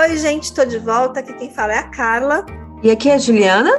Oi, 0.00 0.16
gente, 0.16 0.54
tô 0.54 0.64
de 0.64 0.78
volta. 0.78 1.20
Aqui 1.20 1.34
quem 1.34 1.52
fala 1.52 1.74
é 1.74 1.78
a 1.78 1.90
Carla. 1.90 2.46
E 2.82 2.90
aqui 2.90 3.10
é 3.10 3.16
a 3.16 3.18
Juliana. 3.18 3.70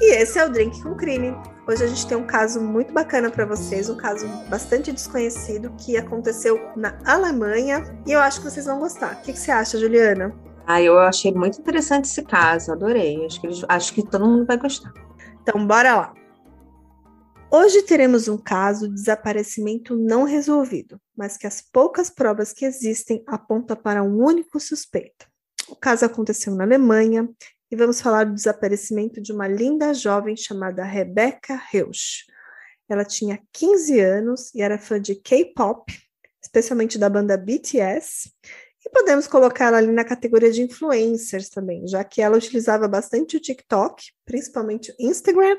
E 0.00 0.14
esse 0.14 0.38
é 0.38 0.46
o 0.46 0.48
Drink 0.50 0.82
com 0.82 0.94
Crime. 0.94 1.36
Hoje 1.68 1.84
a 1.84 1.86
gente 1.86 2.06
tem 2.06 2.16
um 2.16 2.26
caso 2.26 2.58
muito 2.58 2.90
bacana 2.90 3.30
para 3.30 3.44
vocês, 3.44 3.90
um 3.90 3.96
caso 3.98 4.26
bastante 4.48 4.90
desconhecido 4.90 5.70
que 5.76 5.98
aconteceu 5.98 6.58
na 6.74 6.98
Alemanha 7.04 7.84
e 8.06 8.12
eu 8.12 8.18
acho 8.18 8.40
que 8.40 8.50
vocês 8.50 8.64
vão 8.64 8.78
gostar. 8.78 9.18
O 9.18 9.20
que, 9.20 9.34
que 9.34 9.38
você 9.38 9.50
acha, 9.50 9.78
Juliana? 9.78 10.34
Ah, 10.66 10.80
eu 10.80 10.98
achei 10.98 11.34
muito 11.34 11.60
interessante 11.60 12.06
esse 12.06 12.22
caso, 12.22 12.72
adorei. 12.72 13.26
Acho 13.26 13.38
que, 13.38 13.46
eles, 13.46 13.62
acho 13.68 13.92
que 13.92 14.02
todo 14.02 14.24
mundo 14.24 14.46
vai 14.46 14.56
gostar. 14.56 14.90
Então, 15.42 15.66
bora 15.66 15.94
lá. 15.94 16.14
Hoje 17.50 17.82
teremos 17.82 18.26
um 18.26 18.38
caso 18.38 18.88
de 18.88 18.94
desaparecimento 18.94 19.94
não 19.94 20.24
resolvido, 20.24 20.98
mas 21.14 21.36
que 21.36 21.46
as 21.46 21.60
poucas 21.60 22.08
provas 22.08 22.54
que 22.54 22.64
existem 22.64 23.22
apontam 23.26 23.76
para 23.76 24.02
um 24.02 24.24
único 24.24 24.58
suspeito. 24.58 25.27
O 25.68 25.76
caso 25.76 26.04
aconteceu 26.04 26.54
na 26.54 26.64
Alemanha 26.64 27.28
e 27.70 27.76
vamos 27.76 28.00
falar 28.00 28.24
do 28.24 28.34
desaparecimento 28.34 29.20
de 29.20 29.32
uma 29.32 29.46
linda 29.46 29.92
jovem 29.92 30.36
chamada 30.36 30.82
Rebecca 30.82 31.54
Reusch. 31.70 32.24
Ela 32.88 33.04
tinha 33.04 33.40
15 33.52 34.00
anos 34.00 34.54
e 34.54 34.62
era 34.62 34.78
fã 34.78 35.00
de 35.00 35.14
K-pop, 35.14 35.92
especialmente 36.42 36.98
da 36.98 37.10
banda 37.10 37.36
BTS, 37.36 38.32
e 38.84 38.90
podemos 38.90 39.26
colocar 39.26 39.66
ela 39.66 39.78
ali 39.78 39.92
na 39.92 40.04
categoria 40.04 40.50
de 40.50 40.62
influencers 40.62 41.50
também, 41.50 41.86
já 41.86 42.02
que 42.02 42.22
ela 42.22 42.38
utilizava 42.38 42.88
bastante 42.88 43.36
o 43.36 43.40
TikTok, 43.40 44.02
principalmente 44.24 44.90
o 44.92 44.94
Instagram, 44.98 45.58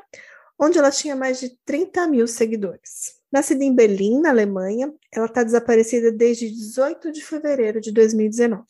onde 0.59 0.79
ela 0.79 0.89
tinha 0.89 1.15
mais 1.15 1.39
de 1.39 1.55
30 1.63 2.07
mil 2.07 2.27
seguidores. 2.27 3.19
Nascida 3.31 3.63
em 3.63 3.75
Berlim, 3.75 4.21
na 4.21 4.29
Alemanha, 4.29 4.91
ela 5.13 5.27
está 5.27 5.43
desaparecida 5.43 6.11
desde 6.11 6.49
18 6.49 7.11
de 7.11 7.23
fevereiro 7.23 7.79
de 7.79 7.91
2019. 7.91 8.65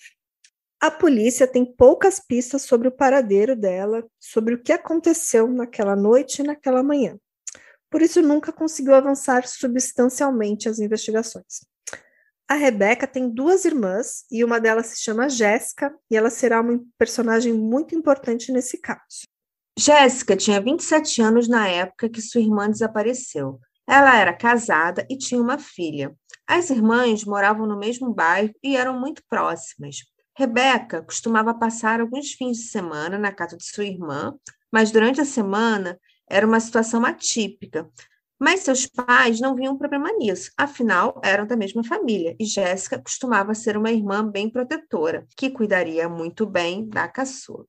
A 0.81 0.89
polícia 0.89 1.45
tem 1.45 1.65
poucas 1.65 2.21
pistas 2.21 2.61
sobre 2.61 2.87
o 2.87 2.91
paradeiro 2.91 3.53
dela, 3.53 4.07
sobre 4.17 4.53
o 4.53 4.63
que 4.63 4.71
aconteceu 4.71 5.45
naquela 5.45 5.93
noite 5.93 6.39
e 6.41 6.45
naquela 6.45 6.81
manhã. 6.81 7.17
Por 7.89 8.01
isso, 8.01 8.21
nunca 8.21 8.53
conseguiu 8.53 8.95
avançar 8.95 9.45
substancialmente 9.45 10.69
as 10.69 10.79
investigações. 10.79 11.65
A 12.47 12.53
Rebeca 12.53 13.05
tem 13.05 13.29
duas 13.29 13.65
irmãs 13.65 14.23
e 14.31 14.41
uma 14.43 14.59
delas 14.59 14.87
se 14.87 15.03
chama 15.03 15.27
Jéssica, 15.27 15.93
e 16.09 16.15
ela 16.15 16.29
será 16.29 16.61
uma 16.61 16.79
personagem 16.97 17.51
muito 17.53 17.93
importante 17.93 18.51
nesse 18.51 18.77
caso. 18.77 19.27
Jéssica 19.77 20.35
tinha 20.37 20.61
27 20.61 21.21
anos 21.21 21.47
na 21.49 21.67
época 21.67 22.09
que 22.09 22.21
sua 22.21 22.41
irmã 22.41 22.69
desapareceu. 22.69 23.59
Ela 23.85 24.17
era 24.17 24.33
casada 24.33 25.05
e 25.09 25.17
tinha 25.17 25.41
uma 25.41 25.57
filha. 25.57 26.15
As 26.47 26.69
irmãs 26.69 27.25
moravam 27.25 27.67
no 27.67 27.77
mesmo 27.77 28.13
bairro 28.13 28.53
e 28.63 28.77
eram 28.77 28.99
muito 28.99 29.21
próximas. 29.27 29.97
Rebeca 30.39 31.01
costumava 31.01 31.53
passar 31.53 31.99
alguns 31.99 32.31
fins 32.31 32.59
de 32.59 32.63
semana 32.67 33.17
na 33.17 33.29
casa 33.29 33.57
de 33.57 33.65
sua 33.65 33.83
irmã, 33.83 34.33
mas 34.71 34.89
durante 34.89 35.19
a 35.19 35.25
semana 35.25 35.99
era 36.29 36.47
uma 36.47 36.61
situação 36.61 37.03
atípica. 37.03 37.89
Mas 38.39 38.61
seus 38.61 38.85
pais 38.85 39.41
não 39.41 39.53
viam 39.53 39.77
problema 39.77 40.09
nisso, 40.13 40.49
afinal 40.57 41.19
eram 41.25 41.45
da 41.45 41.57
mesma 41.57 41.83
família 41.83 42.37
e 42.39 42.45
Jéssica 42.45 42.97
costumava 42.97 43.53
ser 43.53 43.75
uma 43.75 43.91
irmã 43.91 44.25
bem 44.25 44.49
protetora, 44.49 45.27
que 45.35 45.49
cuidaria 45.49 46.07
muito 46.07 46.45
bem 46.45 46.87
da 46.87 47.05
caçula. 47.09 47.65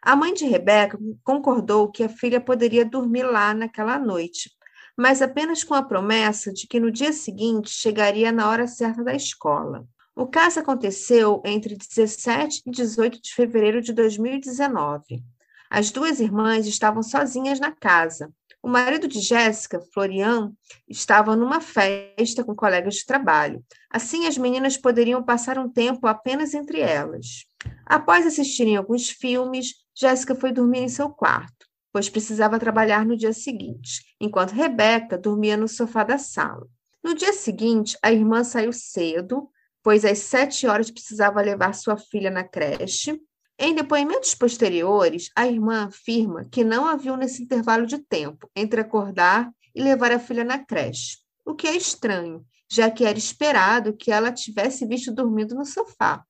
A 0.00 0.16
mãe 0.16 0.32
de 0.32 0.46
Rebeca 0.46 0.98
concordou 1.22 1.92
que 1.92 2.02
a 2.02 2.08
filha 2.08 2.40
poderia 2.40 2.86
dormir 2.86 3.24
lá 3.24 3.52
naquela 3.52 3.98
noite, 3.98 4.50
mas 4.96 5.20
apenas 5.20 5.62
com 5.62 5.74
a 5.74 5.82
promessa 5.82 6.54
de 6.54 6.66
que 6.66 6.80
no 6.80 6.90
dia 6.90 7.12
seguinte 7.12 7.68
chegaria 7.68 8.32
na 8.32 8.48
hora 8.48 8.66
certa 8.66 9.04
da 9.04 9.14
escola. 9.14 9.86
O 10.18 10.26
caso 10.26 10.58
aconteceu 10.58 11.40
entre 11.44 11.76
17 11.76 12.64
e 12.66 12.70
18 12.72 13.22
de 13.22 13.32
fevereiro 13.32 13.80
de 13.80 13.92
2019. 13.92 15.22
As 15.70 15.92
duas 15.92 16.18
irmãs 16.18 16.66
estavam 16.66 17.04
sozinhas 17.04 17.60
na 17.60 17.70
casa. 17.70 18.28
O 18.60 18.68
marido 18.68 19.06
de 19.06 19.20
Jéssica, 19.20 19.80
Florian, 19.94 20.50
estava 20.88 21.36
numa 21.36 21.60
festa 21.60 22.42
com 22.42 22.52
colegas 22.52 22.96
de 22.96 23.06
trabalho. 23.06 23.64
Assim, 23.88 24.26
as 24.26 24.36
meninas 24.36 24.76
poderiam 24.76 25.22
passar 25.22 25.56
um 25.56 25.68
tempo 25.68 26.08
apenas 26.08 26.52
entre 26.52 26.80
elas. 26.80 27.46
Após 27.86 28.26
assistirem 28.26 28.76
alguns 28.76 29.08
filmes, 29.08 29.74
Jéssica 29.94 30.34
foi 30.34 30.50
dormir 30.50 30.80
em 30.80 30.88
seu 30.88 31.10
quarto, 31.10 31.64
pois 31.92 32.10
precisava 32.10 32.58
trabalhar 32.58 33.06
no 33.06 33.16
dia 33.16 33.32
seguinte, 33.32 34.02
enquanto 34.20 34.50
Rebeca 34.50 35.16
dormia 35.16 35.56
no 35.56 35.68
sofá 35.68 36.02
da 36.02 36.18
sala. 36.18 36.66
No 37.04 37.14
dia 37.14 37.32
seguinte, 37.32 37.96
a 38.02 38.10
irmã 38.10 38.42
saiu 38.42 38.72
cedo, 38.72 39.48
pois 39.82 40.04
às 40.04 40.18
sete 40.18 40.66
horas 40.66 40.90
precisava 40.90 41.40
levar 41.40 41.74
sua 41.74 41.96
filha 41.96 42.30
na 42.30 42.44
creche. 42.44 43.20
Em 43.58 43.74
depoimentos 43.74 44.34
posteriores, 44.34 45.30
a 45.34 45.46
irmã 45.46 45.86
afirma 45.86 46.44
que 46.50 46.62
não 46.62 46.86
a 46.86 46.96
viu 46.96 47.16
nesse 47.16 47.42
intervalo 47.42 47.86
de 47.86 47.98
tempo 47.98 48.48
entre 48.54 48.80
acordar 48.80 49.50
e 49.74 49.82
levar 49.82 50.12
a 50.12 50.18
filha 50.18 50.44
na 50.44 50.58
creche, 50.58 51.18
o 51.44 51.54
que 51.54 51.66
é 51.66 51.76
estranho, 51.76 52.44
já 52.70 52.90
que 52.90 53.04
era 53.04 53.18
esperado 53.18 53.96
que 53.96 54.12
ela 54.12 54.30
tivesse 54.30 54.86
visto 54.86 55.12
dormindo 55.12 55.54
no 55.54 55.64
sofá. 55.64 56.22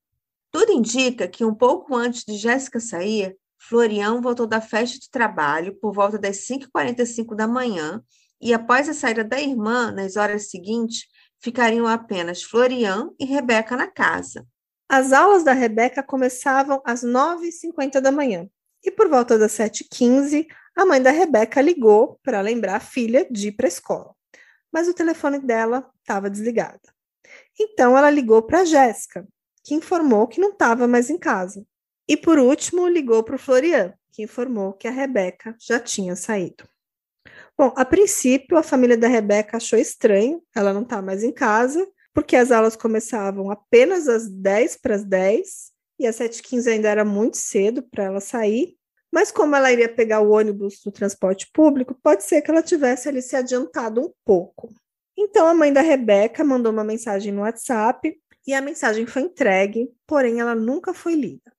Tudo 0.51 0.73
indica 0.73 1.29
que 1.29 1.45
um 1.45 1.55
pouco 1.55 1.95
antes 1.95 2.25
de 2.25 2.37
Jéssica 2.37 2.81
sair, 2.81 3.37
Florian 3.59 4.21
voltou 4.21 4.47
da 4.47 4.61
festa 4.61 4.99
de 4.99 5.11
trabalho 5.11 5.75
por 5.81 5.93
volta 5.93 6.19
das 6.19 6.47
5h45 6.47 7.35
da 7.35 7.47
manhã 7.47 8.03
e, 8.41 8.55
após 8.55 8.89
a 8.89 8.95
saída 8.95 9.25
da 9.25 9.41
irmã, 9.41 9.91
nas 9.91 10.17
horas 10.17 10.49
seguintes, 10.49 11.07
ficariam 11.41 11.87
apenas 11.87 12.43
Florian 12.43 13.11
e 13.19 13.25
Rebeca 13.25 13.77
na 13.77 13.87
casa. 13.87 14.47
As 14.89 15.13
aulas 15.13 15.45
da 15.45 15.53
Rebeca 15.53 16.03
começavam 16.03 16.81
às 16.85 17.03
9h50 17.03 18.01
da 18.01 18.11
manhã 18.11 18.49
e, 18.85 18.91
por 18.91 19.09
volta 19.09 19.39
das 19.39 19.53
7h15, 19.53 20.47
a 20.75 20.87
mãe 20.87 21.03
da 21.03 21.11
Rebeca 21.11 21.61
ligou 21.61 22.19
para 22.23 22.41
lembrar 22.41 22.77
a 22.77 22.81
filha 22.81 23.27
de 23.31 23.49
ir 23.49 23.53
para 23.53 23.67
a 23.67 23.69
escola, 23.69 24.15
mas 24.73 24.89
o 24.89 24.95
telefone 24.95 25.39
dela 25.39 25.91
estava 26.01 26.31
desligado. 26.31 26.81
Então, 27.59 27.97
ela 27.97 28.11
ligou 28.11 28.43
para 28.43 28.65
Jéssica, 28.65 29.27
que 29.65 29.75
informou 29.75 30.27
que 30.27 30.41
não 30.41 30.51
estava 30.51 30.89
mais 30.89 31.11
em 31.11 31.19
casa 31.19 31.65
e 32.09 32.17
por 32.17 32.39
último, 32.39 32.89
ligou 32.89 33.23
para 33.23 33.37
o 33.37 33.39
Florian, 33.39 33.93
que 34.13 34.23
informou 34.23 34.73
que 34.73 34.89
a 34.89 34.91
Rebeca 34.91 35.55
já 35.61 35.79
tinha 35.79 36.17
saído. 36.17 36.67
Bom, 37.59 37.73
a 37.75 37.85
princípio, 37.85 38.57
a 38.57 38.63
família 38.63 38.97
da 38.97 39.09
Rebeca 39.09 39.57
achou 39.57 39.77
estranho, 39.77 40.41
ela 40.55 40.73
não 40.73 40.83
está 40.83 41.03
mais 41.03 41.25
em 41.25 41.33
casa, 41.33 41.85
porque 42.15 42.37
as 42.37 42.53
aulas 42.53 42.77
começavam 42.77 43.51
apenas 43.51 44.07
às 44.07 44.29
10 44.29 44.77
para 44.77 44.95
as 44.95 45.03
10 45.03 45.73
e 45.99 46.07
às 46.07 46.17
7h15 46.17 46.69
ainda 46.71 46.89
era 46.89 47.05
muito 47.05 47.37
cedo 47.37 47.83
para 47.83 48.05
ela 48.05 48.21
sair. 48.21 48.77
Mas 49.13 49.33
como 49.33 49.57
ela 49.57 49.73
iria 49.73 49.89
pegar 49.89 50.21
o 50.21 50.31
ônibus 50.31 50.81
do 50.85 50.93
transporte 50.93 51.51
público, 51.53 51.99
pode 52.01 52.23
ser 52.23 52.43
que 52.43 52.51
ela 52.53 52.63
tivesse 52.63 53.09
ali 53.09 53.21
se 53.21 53.35
adiantado 53.35 54.03
um 54.03 54.13
pouco. 54.25 54.73
Então 55.17 55.45
a 55.49 55.55
mãe 55.55 55.73
da 55.73 55.81
Rebeca 55.81 56.45
mandou 56.45 56.71
uma 56.71 56.85
mensagem 56.85 57.33
no 57.33 57.41
WhatsApp 57.41 58.17
e 58.47 58.55
a 58.55 58.61
mensagem 58.61 59.05
foi 59.05 59.23
entregue, 59.23 59.91
porém 60.07 60.39
ela 60.39 60.55
nunca 60.55 60.95
foi 60.95 61.17
lida. 61.17 61.53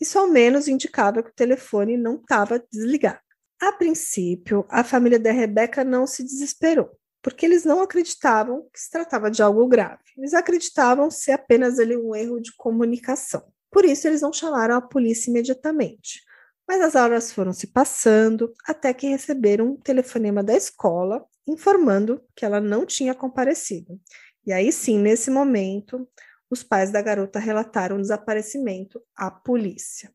Isso 0.00 0.16
ao 0.16 0.28
menos 0.28 0.68
indicava 0.68 1.24
que 1.24 1.30
o 1.30 1.34
telefone 1.34 1.96
não 1.96 2.16
estava 2.16 2.64
desligado. 2.70 3.23
A 3.60 3.72
princípio, 3.72 4.64
a 4.68 4.84
família 4.84 5.18
da 5.18 5.32
Rebeca 5.32 5.84
não 5.84 6.06
se 6.06 6.22
desesperou, 6.22 6.90
porque 7.22 7.46
eles 7.46 7.64
não 7.64 7.80
acreditavam 7.80 8.68
que 8.72 8.80
se 8.80 8.90
tratava 8.90 9.30
de 9.30 9.42
algo 9.42 9.66
grave. 9.66 10.02
Eles 10.16 10.34
acreditavam 10.34 11.10
ser 11.10 11.32
apenas 11.32 11.78
ali 11.78 11.96
um 11.96 12.14
erro 12.14 12.40
de 12.40 12.54
comunicação. 12.56 13.42
Por 13.70 13.84
isso, 13.84 14.06
eles 14.06 14.20
não 14.20 14.32
chamaram 14.32 14.76
a 14.76 14.82
polícia 14.82 15.30
imediatamente. 15.30 16.22
Mas 16.66 16.80
as 16.80 16.94
horas 16.94 17.32
foram 17.32 17.52
se 17.52 17.66
passando 17.66 18.52
até 18.66 18.92
que 18.94 19.06
receberam 19.06 19.72
um 19.72 19.76
telefonema 19.76 20.42
da 20.42 20.54
escola 20.54 21.24
informando 21.46 22.22
que 22.34 22.44
ela 22.44 22.60
não 22.60 22.86
tinha 22.86 23.14
comparecido. 23.14 24.00
E 24.46 24.52
aí 24.52 24.72
sim, 24.72 24.98
nesse 24.98 25.30
momento, 25.30 26.08
os 26.50 26.62
pais 26.62 26.90
da 26.90 27.02
garota 27.02 27.38
relataram 27.38 27.96
o 27.96 28.00
desaparecimento 28.00 29.02
à 29.14 29.30
polícia. 29.30 30.12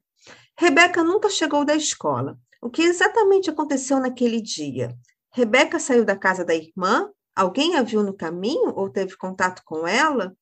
Rebeca 0.57 1.03
nunca 1.03 1.29
chegou 1.29 1.63
da 1.63 1.75
escola. 1.75 2.37
O 2.61 2.69
que 2.69 2.81
exatamente 2.81 3.49
aconteceu 3.49 3.99
naquele 3.99 4.41
dia? 4.41 4.93
Rebeca 5.31 5.79
saiu 5.79 6.03
da 6.03 6.17
casa 6.17 6.43
da 6.43 6.53
irmã? 6.53 7.09
Alguém 7.33 7.75
a 7.75 7.81
viu 7.81 8.03
no 8.03 8.13
caminho 8.13 8.73
ou 8.75 8.89
teve 8.89 9.15
contato 9.15 9.61
com 9.63 9.87
ela? 9.87 10.35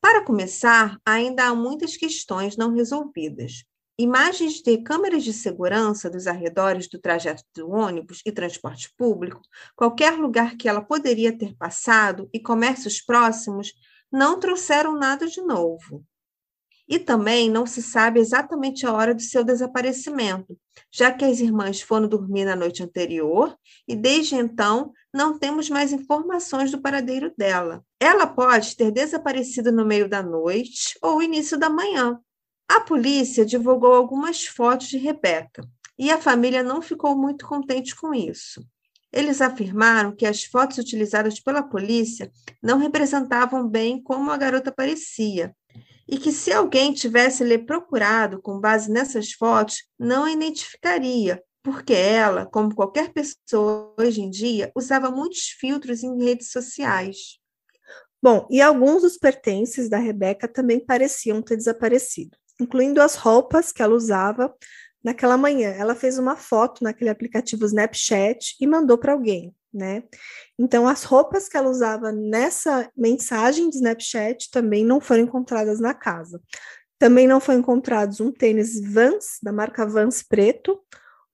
Para 0.00 0.24
começar, 0.24 0.98
ainda 1.06 1.44
há 1.44 1.54
muitas 1.54 1.96
questões 1.96 2.56
não 2.56 2.74
resolvidas. 2.74 3.64
Imagens 3.96 4.54
de 4.54 4.78
câmeras 4.78 5.22
de 5.22 5.32
segurança 5.32 6.10
dos 6.10 6.26
arredores 6.26 6.88
do 6.88 6.98
trajeto 6.98 7.44
do 7.54 7.70
ônibus 7.70 8.20
e 8.26 8.32
transporte 8.32 8.92
público, 8.96 9.40
qualquer 9.76 10.14
lugar 10.18 10.56
que 10.56 10.68
ela 10.68 10.82
poderia 10.82 11.36
ter 11.36 11.54
passado 11.54 12.28
e 12.32 12.40
comércios 12.40 13.00
próximos 13.00 13.72
não 14.10 14.40
trouxeram 14.40 14.96
nada 14.96 15.26
de 15.28 15.40
novo. 15.40 16.04
E 16.90 16.98
também 16.98 17.48
não 17.48 17.66
se 17.66 17.80
sabe 17.80 18.18
exatamente 18.18 18.84
a 18.84 18.92
hora 18.92 19.14
do 19.14 19.22
seu 19.22 19.44
desaparecimento, 19.44 20.58
já 20.92 21.12
que 21.12 21.24
as 21.24 21.38
irmãs 21.38 21.80
foram 21.80 22.08
dormir 22.08 22.44
na 22.44 22.56
noite 22.56 22.82
anterior 22.82 23.56
e 23.86 23.94
desde 23.94 24.34
então 24.34 24.92
não 25.14 25.38
temos 25.38 25.70
mais 25.70 25.92
informações 25.92 26.72
do 26.72 26.82
paradeiro 26.82 27.32
dela. 27.38 27.84
Ela 28.00 28.26
pode 28.26 28.76
ter 28.76 28.90
desaparecido 28.90 29.70
no 29.70 29.86
meio 29.86 30.08
da 30.08 30.20
noite 30.20 30.98
ou 31.00 31.22
início 31.22 31.56
da 31.56 31.70
manhã. 31.70 32.18
A 32.68 32.80
polícia 32.80 33.46
divulgou 33.46 33.94
algumas 33.94 34.44
fotos 34.44 34.88
de 34.88 34.98
Rebeca 34.98 35.62
e 35.96 36.10
a 36.10 36.20
família 36.20 36.60
não 36.60 36.82
ficou 36.82 37.16
muito 37.16 37.46
contente 37.46 37.94
com 37.94 38.12
isso. 38.12 38.66
Eles 39.12 39.40
afirmaram 39.40 40.14
que 40.14 40.26
as 40.26 40.42
fotos 40.42 40.78
utilizadas 40.78 41.38
pela 41.38 41.62
polícia 41.62 42.32
não 42.60 42.78
representavam 42.78 43.68
bem 43.68 44.02
como 44.02 44.32
a 44.32 44.36
garota 44.36 44.72
parecia 44.72 45.54
e 46.10 46.18
que 46.18 46.32
se 46.32 46.52
alguém 46.52 46.92
tivesse 46.92 47.44
lhe 47.44 47.56
procurado 47.56 48.42
com 48.42 48.58
base 48.58 48.90
nessas 48.90 49.32
fotos, 49.32 49.84
não 49.96 50.24
a 50.24 50.32
identificaria, 50.32 51.40
porque 51.62 51.92
ela, 51.92 52.46
como 52.46 52.74
qualquer 52.74 53.12
pessoa 53.12 53.94
hoje 53.96 54.20
em 54.20 54.28
dia, 54.28 54.72
usava 54.74 55.10
muitos 55.10 55.50
filtros 55.60 56.02
em 56.02 56.22
redes 56.22 56.50
sociais. 56.50 57.38
Bom, 58.20 58.46
e 58.50 58.60
alguns 58.60 59.02
dos 59.02 59.16
pertences 59.16 59.88
da 59.88 59.98
Rebeca 59.98 60.48
também 60.48 60.84
pareciam 60.84 61.40
ter 61.40 61.56
desaparecido, 61.56 62.36
incluindo 62.60 63.00
as 63.00 63.14
roupas 63.14 63.70
que 63.70 63.80
ela 63.80 63.94
usava 63.94 64.52
naquela 65.02 65.36
manhã. 65.36 65.70
Ela 65.70 65.94
fez 65.94 66.18
uma 66.18 66.36
foto 66.36 66.82
naquele 66.82 67.08
aplicativo 67.08 67.64
Snapchat 67.64 68.56
e 68.60 68.66
mandou 68.66 68.98
para 68.98 69.12
alguém, 69.12 69.54
né? 69.72 70.02
Então, 70.58 70.86
as 70.86 71.04
roupas 71.04 71.48
que 71.48 71.56
ela 71.56 71.70
usava 71.70 72.12
nessa 72.12 72.90
mensagem 72.96 73.68
de 73.68 73.76
Snapchat 73.76 74.50
também 74.50 74.84
não 74.84 75.00
foram 75.00 75.22
encontradas 75.22 75.80
na 75.80 75.94
casa. 75.94 76.40
Também 76.98 77.26
não 77.26 77.40
foi 77.40 77.54
encontrados 77.54 78.20
um 78.20 78.30
tênis 78.30 78.80
Vans, 78.80 79.38
da 79.42 79.52
marca 79.52 79.86
Vans 79.86 80.22
preto, 80.22 80.78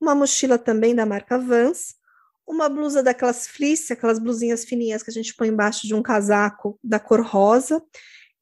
uma 0.01 0.15
mochila 0.15 0.59
também 0.59 0.95
da 0.95 1.05
marca 1.05 1.39
Vans, 1.39 1.97
uma 2.47 2.69
blusa 2.69 3.03
daquelas 3.03 3.49
fleece, 3.49 3.93
aquelas 3.93 4.19
blusinhas 4.19 4.65
fininhas 4.65 5.03
que 5.03 5.11
a 5.11 5.13
gente 5.13 5.35
põe 5.35 5.49
embaixo 5.49 5.87
de 5.87 5.95
um 5.95 6.03
casaco 6.03 6.79
da 6.83 7.01
cor 7.01 7.21
rosa, 7.21 7.83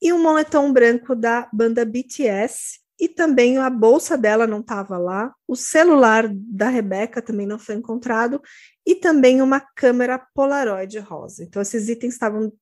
e 0.03 0.13
um 0.13 0.23
moletom 0.23 0.71
branco 0.71 1.15
da 1.15 1.49
banda 1.51 1.83
BTS, 1.83 2.81
e 2.99 3.09
também 3.09 3.59
a 3.59 3.69
bolsa 3.69 4.17
dela 4.17 4.47
não 4.47 4.61
estava 4.61 4.97
lá, 4.97 5.35
o 5.49 5.57
celular 5.57 6.29
da 6.33 6.69
Rebeca 6.69 7.21
também 7.21 7.47
não 7.47 7.59
foi 7.59 7.75
encontrado, 7.75 8.41
e 8.87 8.95
também 8.95 9.43
uma 9.43 9.61
câmera 9.61 10.19
Polaroid 10.35 10.99
rosa. 10.99 11.43
Então, 11.43 11.61
esses 11.61 11.89
itens 11.89 12.15
estavam, 12.15 12.53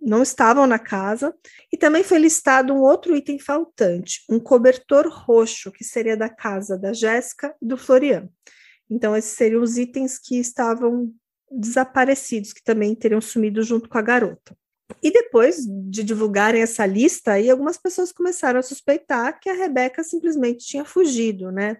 não 0.00 0.22
estavam 0.22 0.66
na 0.66 0.78
casa, 0.78 1.34
e 1.72 1.76
também 1.76 2.02
foi 2.02 2.18
listado 2.18 2.72
um 2.72 2.80
outro 2.80 3.14
item 3.14 3.38
faltante, 3.38 4.24
um 4.30 4.40
cobertor 4.40 5.08
roxo, 5.08 5.70
que 5.70 5.84
seria 5.84 6.16
da 6.16 6.28
casa 6.28 6.78
da 6.78 6.92
Jéssica 6.92 7.54
e 7.60 7.66
do 7.66 7.76
Florian. 7.76 8.28
Então, 8.88 9.16
esses 9.16 9.32
seriam 9.32 9.62
os 9.62 9.76
itens 9.76 10.18
que 10.18 10.38
estavam 10.38 11.12
desaparecidos, 11.50 12.52
que 12.52 12.62
também 12.62 12.94
teriam 12.94 13.20
sumido 13.20 13.62
junto 13.62 13.88
com 13.88 13.98
a 13.98 14.02
garota. 14.02 14.56
E 15.02 15.10
depois 15.10 15.64
de 15.66 16.02
divulgarem 16.02 16.62
essa 16.62 16.84
lista, 16.86 17.32
aí 17.32 17.50
algumas 17.50 17.76
pessoas 17.76 18.12
começaram 18.12 18.58
a 18.58 18.62
suspeitar 18.62 19.38
que 19.40 19.48
a 19.48 19.54
Rebeca 19.54 20.02
simplesmente 20.02 20.66
tinha 20.66 20.84
fugido, 20.84 21.50
né? 21.52 21.78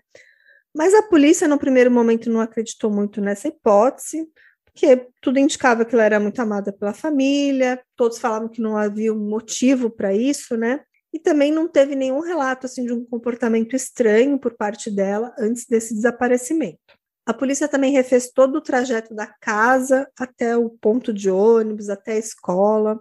Mas 0.75 0.95
a 0.95 1.03
polícia, 1.03 1.47
no 1.47 1.59
primeiro 1.59 1.91
momento, 1.91 2.31
não 2.31 2.41
acreditou 2.41 2.91
muito 2.91 3.21
nessa 3.21 3.49
hipótese, 3.49 4.27
porque 4.65 5.07
tudo 5.21 5.39
indicava 5.39 5.85
que 5.85 5.95
ela 5.95 6.05
era 6.05 6.19
muito 6.19 6.41
amada 6.41 6.73
pela 6.73 6.95
família, 6.95 7.83
todos 7.95 8.19
falavam 8.19 8.49
que 8.49 8.63
não 8.63 8.77
havia 8.77 9.13
um 9.13 9.29
motivo 9.29 9.91
para 9.91 10.15
isso, 10.15 10.57
né? 10.57 10.81
E 11.13 11.19
também 11.19 11.53
não 11.53 11.69
teve 11.69 11.95
nenhum 11.95 12.21
relato 12.21 12.65
assim 12.67 12.87
de 12.87 12.93
um 12.93 13.05
comportamento 13.05 13.77
estranho 13.77 14.39
por 14.39 14.55
parte 14.57 14.91
dela 14.91 15.35
antes 15.39 15.67
desse 15.67 15.95
desaparecimento. 15.95 17.02
A 17.25 17.33
polícia 17.33 17.69
também 17.69 17.93
refez 17.93 18.33
todo 18.33 18.57
o 18.57 18.61
trajeto 18.61 19.15
da 19.15 19.27
casa 19.27 20.11
até 20.19 20.57
o 20.57 20.71
ponto 20.71 21.13
de 21.13 21.31
ônibus, 21.31 21.89
até 21.89 22.13
a 22.13 22.19
escola, 22.19 23.01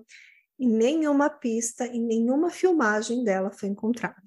e 0.60 0.68
nenhuma 0.68 1.28
pista 1.28 1.88
e 1.88 2.00
nenhuma 2.00 2.52
filmagem 2.52 3.24
dela 3.24 3.50
foi 3.50 3.70
encontrada. 3.70 4.22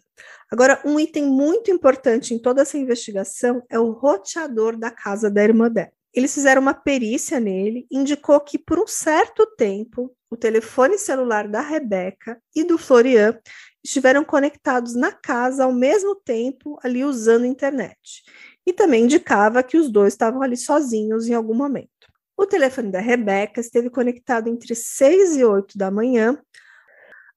Agora, 0.51 0.83
um 0.85 0.99
item 0.99 1.27
muito 1.27 1.71
importante 1.71 2.35
em 2.35 2.39
toda 2.41 2.63
essa 2.63 2.77
investigação 2.77 3.63
é 3.71 3.79
o 3.79 3.93
roteador 3.93 4.77
da 4.77 4.91
casa 4.91 5.31
da 5.31 5.45
irmã 5.45 5.71
dela. 5.71 5.93
Eles 6.13 6.35
fizeram 6.35 6.63
uma 6.63 6.75
perícia 6.75 7.39
nele, 7.39 7.87
indicou 7.91 8.41
que 8.41 8.59
por 8.59 8.79
um 8.79 8.87
certo 8.87 9.47
tempo 9.57 10.13
o 10.29 10.37
telefone 10.37 10.99
celular 10.99 11.49
da 11.49 11.61
Rebeca 11.61 12.41
e 12.55 12.65
do 12.65 12.79
Florian 12.79 13.39
estiveram 13.83 14.25
conectados 14.25 14.95
na 14.95 15.13
casa 15.13 15.65
ao 15.65 15.73
mesmo 15.73 16.15
tempo, 16.17 16.79
ali 16.83 17.05
usando 17.05 17.45
internet 17.45 18.23
e 18.67 18.73
também 18.73 19.05
indicava 19.05 19.63
que 19.63 19.77
os 19.77 19.91
dois 19.91 20.15
estavam 20.15 20.43
ali 20.43 20.57
sozinhos 20.57 21.27
em 21.27 21.35
algum 21.35 21.55
momento. 21.55 21.91
O 22.37 22.47
telefone 22.47 22.91
da 22.91 23.01
Rebeca 23.01 23.61
esteve 23.61 23.89
conectado 23.89 24.49
entre 24.49 24.75
6 24.75 25.37
e 25.37 25.45
8 25.45 25.79
da 25.79 25.91
manhã. 25.91 26.39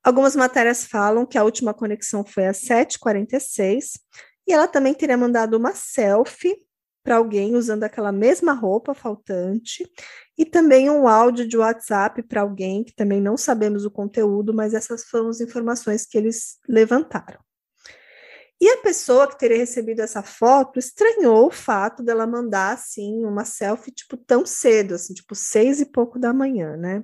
Algumas 0.03 0.35
matérias 0.35 0.85
falam 0.85 1.25
que 1.25 1.37
a 1.37 1.43
última 1.43 1.73
conexão 1.73 2.25
foi 2.25 2.47
às 2.47 2.61
7h46 2.61 3.99
e 4.47 4.53
ela 4.53 4.67
também 4.67 4.93
teria 4.93 5.17
mandado 5.17 5.55
uma 5.55 5.75
selfie 5.75 6.55
para 7.03 7.17
alguém 7.17 7.55
usando 7.55 7.83
aquela 7.83 8.11
mesma 8.11 8.53
roupa 8.53 8.93
faltante 8.93 9.89
e 10.37 10.45
também 10.45 10.89
um 10.89 11.07
áudio 11.07 11.47
de 11.47 11.57
WhatsApp 11.57 12.21
para 12.23 12.41
alguém 12.41 12.83
que 12.83 12.93
também 12.93 13.21
não 13.21 13.37
sabemos 13.37 13.85
o 13.85 13.91
conteúdo, 13.91 14.53
mas 14.53 14.73
essas 14.73 15.05
foram 15.05 15.29
as 15.29 15.39
informações 15.39 16.05
que 16.05 16.17
eles 16.17 16.57
levantaram. 16.67 17.39
E 18.59 18.67
a 18.69 18.77
pessoa 18.77 19.27
que 19.27 19.37
teria 19.37 19.57
recebido 19.57 20.01
essa 20.01 20.23
foto 20.23 20.79
estranhou 20.79 21.47
o 21.47 21.51
fato 21.51 22.01
dela 22.01 22.25
mandar 22.25 22.73
assim 22.73 23.23
uma 23.23 23.45
selfie 23.45 23.91
tipo 23.91 24.17
tão 24.17 24.45
cedo, 24.45 24.95
assim, 24.95 25.13
tipo 25.13 25.35
seis 25.35 25.79
e 25.79 25.85
pouco 25.85 26.17
da 26.17 26.33
manhã, 26.33 26.75
né? 26.75 27.03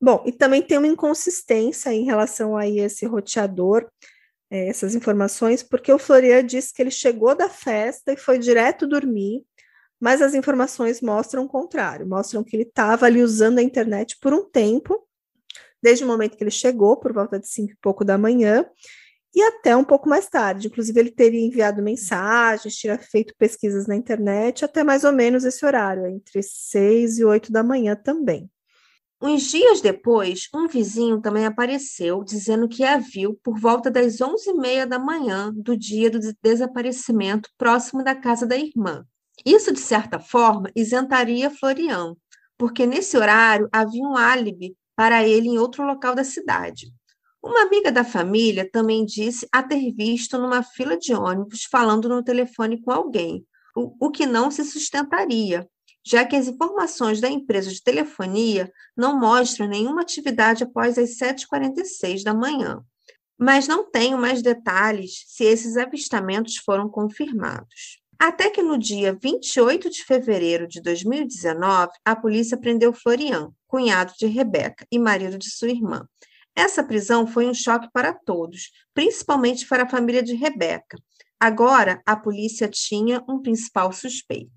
Bom, 0.00 0.22
e 0.26 0.32
também 0.32 0.62
tem 0.62 0.78
uma 0.78 0.86
inconsistência 0.86 1.92
em 1.92 2.04
relação 2.04 2.56
a 2.56 2.66
esse 2.66 3.04
roteador, 3.04 3.86
é, 4.50 4.68
essas 4.68 4.94
informações, 4.94 5.62
porque 5.62 5.92
o 5.92 5.98
Florian 5.98 6.44
disse 6.44 6.72
que 6.72 6.80
ele 6.80 6.90
chegou 6.90 7.34
da 7.34 7.50
festa 7.50 8.12
e 8.12 8.16
foi 8.16 8.38
direto 8.38 8.86
dormir, 8.86 9.44
mas 10.00 10.22
as 10.22 10.32
informações 10.32 11.02
mostram 11.02 11.44
o 11.44 11.48
contrário, 11.48 12.08
mostram 12.08 12.42
que 12.42 12.56
ele 12.56 12.62
estava 12.62 13.04
ali 13.04 13.22
usando 13.22 13.58
a 13.58 13.62
internet 13.62 14.16
por 14.18 14.32
um 14.32 14.48
tempo, 14.48 15.06
desde 15.82 16.02
o 16.02 16.06
momento 16.06 16.36
que 16.38 16.42
ele 16.42 16.50
chegou, 16.50 16.96
por 16.96 17.12
volta 17.12 17.38
de 17.38 17.46
cinco 17.46 17.72
e 17.72 17.76
pouco 17.76 18.02
da 18.02 18.16
manhã, 18.16 18.66
e 19.34 19.42
até 19.42 19.76
um 19.76 19.84
pouco 19.84 20.08
mais 20.08 20.28
tarde. 20.28 20.66
Inclusive, 20.66 20.98
ele 20.98 21.10
teria 21.10 21.44
enviado 21.44 21.82
mensagens, 21.82 22.76
tinha 22.76 22.98
feito 22.98 23.34
pesquisas 23.38 23.86
na 23.86 23.96
internet, 23.96 24.64
até 24.64 24.82
mais 24.82 25.04
ou 25.04 25.12
menos 25.12 25.44
esse 25.44 25.64
horário, 25.64 26.06
entre 26.06 26.42
6 26.42 27.18
e 27.18 27.24
8 27.24 27.52
da 27.52 27.62
manhã 27.62 27.94
também. 27.94 28.50
Uns 29.22 29.42
dias 29.42 29.82
depois, 29.82 30.48
um 30.54 30.66
vizinho 30.66 31.20
também 31.20 31.44
apareceu 31.44 32.24
dizendo 32.24 32.66
que 32.66 32.82
a 32.82 32.96
viu 32.96 33.38
por 33.44 33.58
volta 33.58 33.90
das 33.90 34.16
11h30 34.16 34.86
da 34.86 34.98
manhã 34.98 35.52
do 35.54 35.76
dia 35.76 36.10
do 36.10 36.18
desaparecimento 36.42 37.50
próximo 37.58 38.02
da 38.02 38.14
casa 38.14 38.46
da 38.46 38.56
irmã. 38.56 39.04
Isso, 39.44 39.72
de 39.72 39.80
certa 39.80 40.18
forma, 40.18 40.70
isentaria 40.74 41.50
Florian, 41.50 42.14
porque 42.56 42.86
nesse 42.86 43.16
horário 43.16 43.68
havia 43.70 44.02
um 44.02 44.16
álibi 44.16 44.74
para 44.96 45.22
ele 45.26 45.48
em 45.48 45.58
outro 45.58 45.84
local 45.84 46.14
da 46.14 46.24
cidade. 46.24 46.90
Uma 47.42 47.62
amiga 47.62 47.90
da 47.90 48.04
família 48.04 48.68
também 48.70 49.04
disse 49.04 49.48
a 49.50 49.62
ter 49.62 49.92
visto 49.92 50.36
numa 50.38 50.62
fila 50.62 50.96
de 50.96 51.14
ônibus 51.14 51.64
falando 51.64 52.08
no 52.08 52.22
telefone 52.22 52.80
com 52.82 52.90
alguém, 52.90 53.46
o, 53.74 54.06
o 54.06 54.10
que 54.10 54.26
não 54.26 54.50
se 54.50 54.62
sustentaria, 54.62 55.66
já 56.04 56.24
que 56.24 56.36
as 56.36 56.48
informações 56.48 57.20
da 57.20 57.30
empresa 57.30 57.70
de 57.70 57.82
telefonia 57.82 58.70
não 58.94 59.18
mostram 59.18 59.66
nenhuma 59.66 60.02
atividade 60.02 60.64
após 60.64 60.98
as 60.98 61.16
7h46 61.18 62.22
da 62.22 62.34
manhã. 62.34 62.82
Mas 63.38 63.66
não 63.66 63.90
tenho 63.90 64.18
mais 64.18 64.42
detalhes 64.42 65.24
se 65.26 65.44
esses 65.44 65.78
avistamentos 65.78 66.56
foram 66.56 66.90
confirmados. 66.90 68.00
Até 68.18 68.50
que 68.50 68.62
no 68.62 68.76
dia 68.76 69.16
28 69.18 69.88
de 69.88 70.04
fevereiro 70.04 70.68
de 70.68 70.82
2019, 70.82 71.90
a 72.04 72.14
polícia 72.14 72.58
prendeu 72.58 72.92
Florian, 72.92 73.50
cunhado 73.66 74.12
de 74.18 74.26
Rebeca 74.26 74.86
e 74.92 74.98
marido 74.98 75.38
de 75.38 75.48
sua 75.48 75.70
irmã, 75.70 76.06
essa 76.60 76.84
prisão 76.84 77.26
foi 77.26 77.46
um 77.46 77.54
choque 77.54 77.88
para 77.92 78.12
todos, 78.12 78.70
principalmente 78.92 79.66
para 79.66 79.84
a 79.84 79.88
família 79.88 80.22
de 80.22 80.34
Rebeca. 80.34 80.98
Agora, 81.40 82.02
a 82.04 82.14
polícia 82.14 82.68
tinha 82.68 83.24
um 83.26 83.40
principal 83.40 83.90
suspeito. 83.92 84.50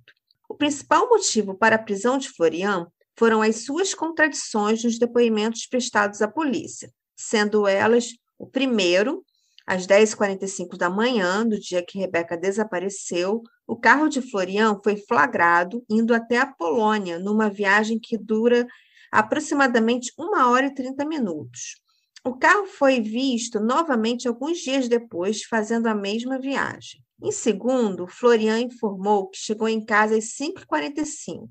O 0.50 0.53
principal 0.53 1.07
motivo 1.07 1.55
para 1.55 1.77
a 1.77 1.81
prisão 1.81 2.17
de 2.17 2.29
Florian 2.29 2.88
foram 3.17 3.41
as 3.41 3.63
suas 3.63 3.93
contradições 3.93 4.83
nos 4.83 5.00
depoimentos 5.00 5.65
prestados 5.65 6.22
à 6.22 6.27
polícia, 6.27 6.91
sendo 7.15 7.65
elas 7.65 8.10
o 8.38 8.45
primeiro, 8.45 9.24
às 9.65 9.88
10h45 9.88 10.75
da 10.75 10.89
manhã, 10.89 11.48
do 11.48 11.57
dia 11.57 11.81
que 11.81 11.98
Rebeca 11.98 12.36
desapareceu, 12.36 13.41
o 13.65 13.77
carro 13.77 14.10
de 14.10 14.22
Florian 14.22 14.77
foi 14.83 14.98
flagrado 14.98 15.81
indo 15.89 16.13
até 16.13 16.38
a 16.38 16.45
Polônia, 16.48 17.17
numa 17.17 17.50
viagem 17.50 17.98
que 17.98 18.17
dura 18.17 18.67
aproximadamente 19.10 20.12
uma 20.17 20.50
hora 20.50 20.65
e 20.65 20.74
30 20.74 21.05
minutos. 21.05 21.82
O 22.25 22.36
carro 22.36 22.65
foi 22.65 23.01
visto 23.01 23.60
novamente 23.60 24.30
alguns 24.30 24.60
dias 24.60 24.88
depois, 24.88 25.44
fazendo 25.44 25.88
a 25.88 25.94
mesma 25.94 26.39
viagem. 26.39 27.03
Em 27.22 27.32
segundo, 27.32 28.08
Florian 28.08 28.62
informou 28.62 29.30
que 29.30 29.38
chegou 29.38 29.68
em 29.68 29.84
casa 29.84 30.18
às 30.18 30.25
5h45 30.36 31.50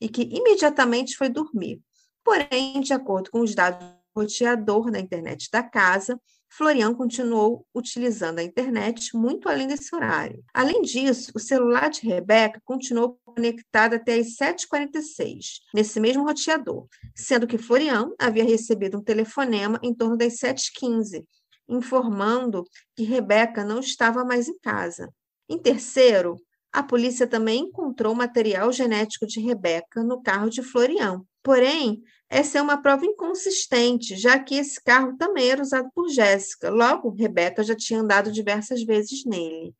e 0.00 0.08
que 0.08 0.22
imediatamente 0.22 1.16
foi 1.16 1.28
dormir. 1.28 1.80
Porém, 2.24 2.80
de 2.80 2.92
acordo 2.92 3.30
com 3.30 3.40
os 3.40 3.54
dados 3.54 3.78
do 3.80 4.22
roteador 4.22 4.90
na 4.90 4.98
internet 4.98 5.48
da 5.52 5.62
casa, 5.62 6.20
Florian 6.50 6.94
continuou 6.94 7.66
utilizando 7.74 8.38
a 8.38 8.42
internet 8.42 9.16
muito 9.16 9.48
além 9.48 9.66
desse 9.66 9.94
horário. 9.94 10.42
Além 10.52 10.82
disso, 10.82 11.30
o 11.34 11.38
celular 11.38 11.90
de 11.90 12.00
Rebeca 12.02 12.60
continuou 12.64 13.18
conectado 13.24 13.94
até 13.94 14.14
às 14.14 14.36
7h46, 14.36 15.60
nesse 15.74 16.00
mesmo 16.00 16.24
roteador, 16.24 16.86
sendo 17.14 17.46
que 17.46 17.58
Florian 17.58 18.10
havia 18.18 18.44
recebido 18.44 18.98
um 18.98 19.02
telefonema 19.02 19.78
em 19.82 19.94
torno 19.94 20.16
das 20.16 20.34
7h15, 20.34 21.24
informando 21.68 22.64
que 22.96 23.04
Rebeca 23.04 23.62
não 23.62 23.80
estava 23.80 24.24
mais 24.24 24.48
em 24.48 24.58
casa. 24.58 25.12
Em 25.48 25.58
terceiro, 25.58 26.36
a 26.72 26.82
polícia 26.82 27.26
também 27.26 27.60
encontrou 27.60 28.14
material 28.14 28.70
genético 28.72 29.26
de 29.26 29.40
Rebeca 29.40 30.02
no 30.02 30.22
carro 30.22 30.50
de 30.50 30.62
Florian. 30.62 31.22
Porém, 31.42 32.02
essa 32.30 32.58
é 32.58 32.62
uma 32.62 32.80
prova 32.80 33.06
inconsistente, 33.06 34.16
já 34.16 34.38
que 34.38 34.56
esse 34.56 34.82
carro 34.82 35.16
também 35.16 35.50
era 35.50 35.62
usado 35.62 35.88
por 35.94 36.08
Jéssica. 36.08 36.70
Logo, 36.70 37.10
Rebeca 37.10 37.62
já 37.62 37.74
tinha 37.74 38.00
andado 38.00 38.30
diversas 38.30 38.82
vezes 38.82 39.24
nele. 39.24 39.74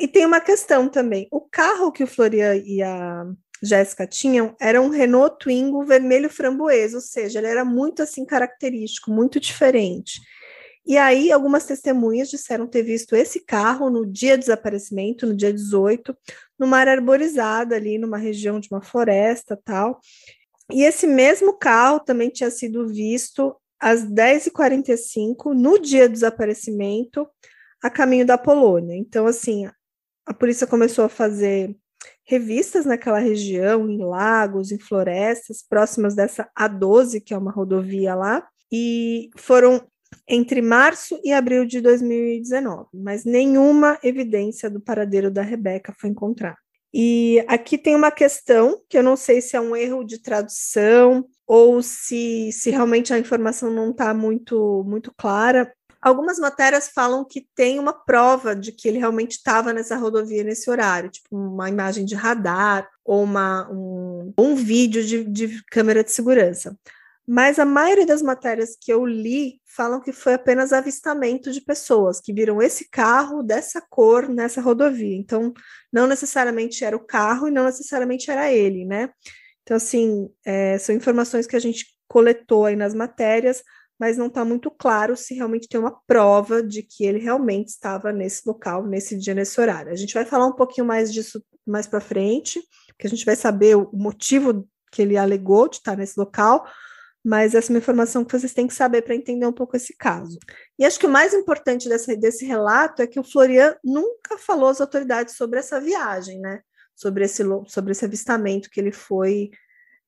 E 0.00 0.08
tem 0.08 0.26
uma 0.26 0.40
questão 0.40 0.88
também. 0.88 1.28
O 1.30 1.40
carro 1.40 1.92
que 1.92 2.04
o 2.04 2.06
Florian 2.06 2.56
e 2.56 2.82
a 2.82 3.24
Jéssica 3.62 4.06
tinham 4.06 4.54
era 4.60 4.80
um 4.80 4.88
Renault 4.88 5.38
Twingo 5.38 5.84
vermelho 5.84 6.28
framboesa, 6.28 6.96
ou 6.96 7.02
seja, 7.02 7.38
ele 7.38 7.48
era 7.48 7.64
muito 7.64 8.02
assim 8.02 8.24
característico, 8.24 9.10
muito 9.10 9.40
diferente. 9.40 10.20
E 10.84 10.96
aí, 10.96 11.32
algumas 11.32 11.64
testemunhas 11.66 12.30
disseram 12.30 12.66
ter 12.66 12.82
visto 12.82 13.16
esse 13.16 13.40
carro 13.44 13.90
no 13.90 14.06
dia 14.06 14.36
do 14.36 14.40
desaparecimento, 14.40 15.26
no 15.26 15.34
dia 15.34 15.52
18, 15.52 16.16
numa 16.56 16.78
área 16.78 16.92
arborizada 16.92 17.74
ali, 17.74 17.98
numa 17.98 18.16
região 18.16 18.60
de 18.60 18.68
uma 18.70 18.80
floresta 18.80 19.60
tal. 19.64 20.00
E 20.72 20.82
esse 20.82 21.06
mesmo 21.06 21.56
carro 21.58 22.00
também 22.00 22.28
tinha 22.28 22.50
sido 22.50 22.86
visto 22.88 23.54
às 23.80 24.04
10h45, 24.04 25.54
no 25.54 25.78
dia 25.78 26.08
do 26.08 26.12
desaparecimento, 26.12 27.28
a 27.82 27.90
caminho 27.90 28.26
da 28.26 28.38
Polônia. 28.38 28.96
Então, 28.96 29.26
assim, 29.26 29.68
a 30.26 30.34
polícia 30.34 30.66
começou 30.66 31.04
a 31.04 31.08
fazer 31.08 31.76
revistas 32.24 32.84
naquela 32.84 33.18
região, 33.18 33.88
em 33.88 33.98
lagos, 33.98 34.72
em 34.72 34.78
florestas, 34.78 35.62
próximas 35.62 36.14
dessa 36.14 36.50
A12, 36.58 37.22
que 37.22 37.32
é 37.32 37.38
uma 37.38 37.52
rodovia 37.52 38.14
lá, 38.14 38.46
e 38.72 39.30
foram 39.36 39.86
entre 40.28 40.60
março 40.60 41.20
e 41.22 41.32
abril 41.32 41.64
de 41.64 41.80
2019, 41.80 42.88
mas 42.94 43.24
nenhuma 43.24 43.98
evidência 44.02 44.68
do 44.68 44.80
paradeiro 44.80 45.30
da 45.30 45.42
Rebeca 45.42 45.94
foi 45.98 46.10
encontrada. 46.10 46.58
E 46.92 47.44
aqui 47.46 47.76
tem 47.76 47.94
uma 47.94 48.10
questão 48.10 48.80
que 48.88 48.96
eu 48.96 49.02
não 49.02 49.16
sei 49.16 49.40
se 49.40 49.56
é 49.56 49.60
um 49.60 49.76
erro 49.76 50.04
de 50.04 50.18
tradução 50.18 51.26
ou 51.46 51.82
se, 51.82 52.50
se 52.52 52.70
realmente 52.70 53.12
a 53.12 53.18
informação 53.18 53.70
não 53.70 53.90
está 53.90 54.12
muito, 54.14 54.84
muito 54.86 55.12
clara. 55.16 55.72
Algumas 56.00 56.38
matérias 56.38 56.88
falam 56.88 57.24
que 57.24 57.46
tem 57.54 57.78
uma 57.78 57.92
prova 57.92 58.54
de 58.54 58.72
que 58.72 58.88
ele 58.88 58.98
realmente 58.98 59.32
estava 59.32 59.72
nessa 59.72 59.96
rodovia 59.96 60.44
nesse 60.44 60.70
horário, 60.70 61.10
tipo 61.10 61.36
uma 61.36 61.68
imagem 61.68 62.04
de 62.04 62.14
radar 62.14 62.88
ou 63.04 63.22
uma, 63.22 63.68
um, 63.70 64.32
um 64.38 64.54
vídeo 64.54 65.04
de, 65.04 65.24
de 65.24 65.64
câmera 65.64 66.04
de 66.04 66.12
segurança 66.12 66.76
mas 67.26 67.58
a 67.58 67.64
maioria 67.64 68.06
das 68.06 68.22
matérias 68.22 68.76
que 68.80 68.92
eu 68.92 69.04
li 69.04 69.60
falam 69.64 70.00
que 70.00 70.12
foi 70.12 70.34
apenas 70.34 70.72
avistamento 70.72 71.50
de 71.50 71.60
pessoas 71.60 72.20
que 72.20 72.32
viram 72.32 72.62
esse 72.62 72.88
carro 72.88 73.42
dessa 73.42 73.80
cor 73.80 74.28
nessa 74.28 74.60
rodovia. 74.60 75.16
Então, 75.16 75.52
não 75.92 76.06
necessariamente 76.06 76.84
era 76.84 76.96
o 76.96 77.04
carro 77.04 77.48
e 77.48 77.50
não 77.50 77.64
necessariamente 77.64 78.30
era 78.30 78.52
ele, 78.52 78.84
né? 78.84 79.10
Então, 79.62 79.76
assim, 79.76 80.28
é, 80.44 80.78
são 80.78 80.94
informações 80.94 81.46
que 81.46 81.56
a 81.56 81.60
gente 81.60 81.86
coletou 82.06 82.64
aí 82.64 82.76
nas 82.76 82.94
matérias, 82.94 83.62
mas 83.98 84.16
não 84.16 84.26
está 84.26 84.44
muito 84.44 84.70
claro 84.70 85.16
se 85.16 85.34
realmente 85.34 85.68
tem 85.68 85.80
uma 85.80 85.98
prova 86.06 86.62
de 86.62 86.82
que 86.82 87.04
ele 87.04 87.18
realmente 87.18 87.68
estava 87.68 88.12
nesse 88.12 88.42
local, 88.46 88.86
nesse 88.86 89.18
dia, 89.18 89.34
nesse 89.34 89.60
horário. 89.60 89.90
A 89.90 89.96
gente 89.96 90.14
vai 90.14 90.24
falar 90.24 90.46
um 90.46 90.54
pouquinho 90.54 90.86
mais 90.86 91.12
disso 91.12 91.42
mais 91.66 91.86
para 91.88 92.00
frente, 92.00 92.62
porque 92.88 93.08
a 93.08 93.10
gente 93.10 93.24
vai 93.24 93.34
saber 93.34 93.76
o 93.76 93.90
motivo 93.92 94.68
que 94.92 95.02
ele 95.02 95.16
alegou 95.16 95.68
de 95.68 95.76
estar 95.76 95.96
nesse 95.96 96.18
local, 96.18 96.64
mas 97.26 97.56
essa 97.56 97.72
é 97.72 97.74
uma 97.74 97.80
informação 97.80 98.24
que 98.24 98.38
vocês 98.38 98.54
têm 98.54 98.68
que 98.68 98.74
saber 98.74 99.02
para 99.02 99.16
entender 99.16 99.44
um 99.44 99.52
pouco 99.52 99.76
esse 99.76 99.96
caso. 99.96 100.38
E 100.78 100.84
acho 100.84 100.96
que 100.96 101.06
o 101.06 101.10
mais 101.10 101.34
importante 101.34 101.88
desse, 101.88 102.16
desse 102.16 102.46
relato 102.46 103.02
é 103.02 103.06
que 103.08 103.18
o 103.18 103.24
Florian 103.24 103.74
nunca 103.82 104.38
falou 104.38 104.68
às 104.68 104.80
autoridades 104.80 105.34
sobre 105.34 105.58
essa 105.58 105.80
viagem, 105.80 106.38
né? 106.38 106.60
Sobre 106.94 107.24
esse, 107.24 107.42
sobre 107.66 107.90
esse 107.90 108.04
avistamento 108.04 108.70
que 108.70 108.78
ele 108.78 108.92
foi 108.92 109.50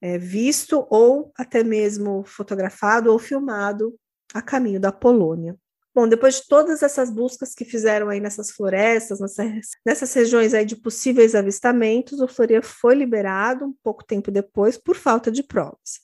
é, 0.00 0.16
visto 0.16 0.86
ou 0.88 1.32
até 1.36 1.64
mesmo 1.64 2.22
fotografado 2.24 3.10
ou 3.10 3.18
filmado 3.18 3.98
a 4.32 4.40
caminho 4.40 4.78
da 4.78 4.92
Polônia. 4.92 5.56
Bom, 5.92 6.06
depois 6.06 6.36
de 6.36 6.46
todas 6.46 6.84
essas 6.84 7.10
buscas 7.10 7.52
que 7.52 7.64
fizeram 7.64 8.10
aí 8.10 8.20
nessas 8.20 8.52
florestas, 8.52 9.18
nessas, 9.18 9.46
nessas 9.84 10.14
regiões 10.14 10.54
aí 10.54 10.64
de 10.64 10.76
possíveis 10.76 11.34
avistamentos, 11.34 12.20
o 12.20 12.28
Florian 12.28 12.62
foi 12.62 12.94
liberado 12.94 13.64
um 13.64 13.74
pouco 13.82 14.04
tempo 14.04 14.30
depois 14.30 14.78
por 14.78 14.94
falta 14.94 15.32
de 15.32 15.42
provas. 15.42 15.98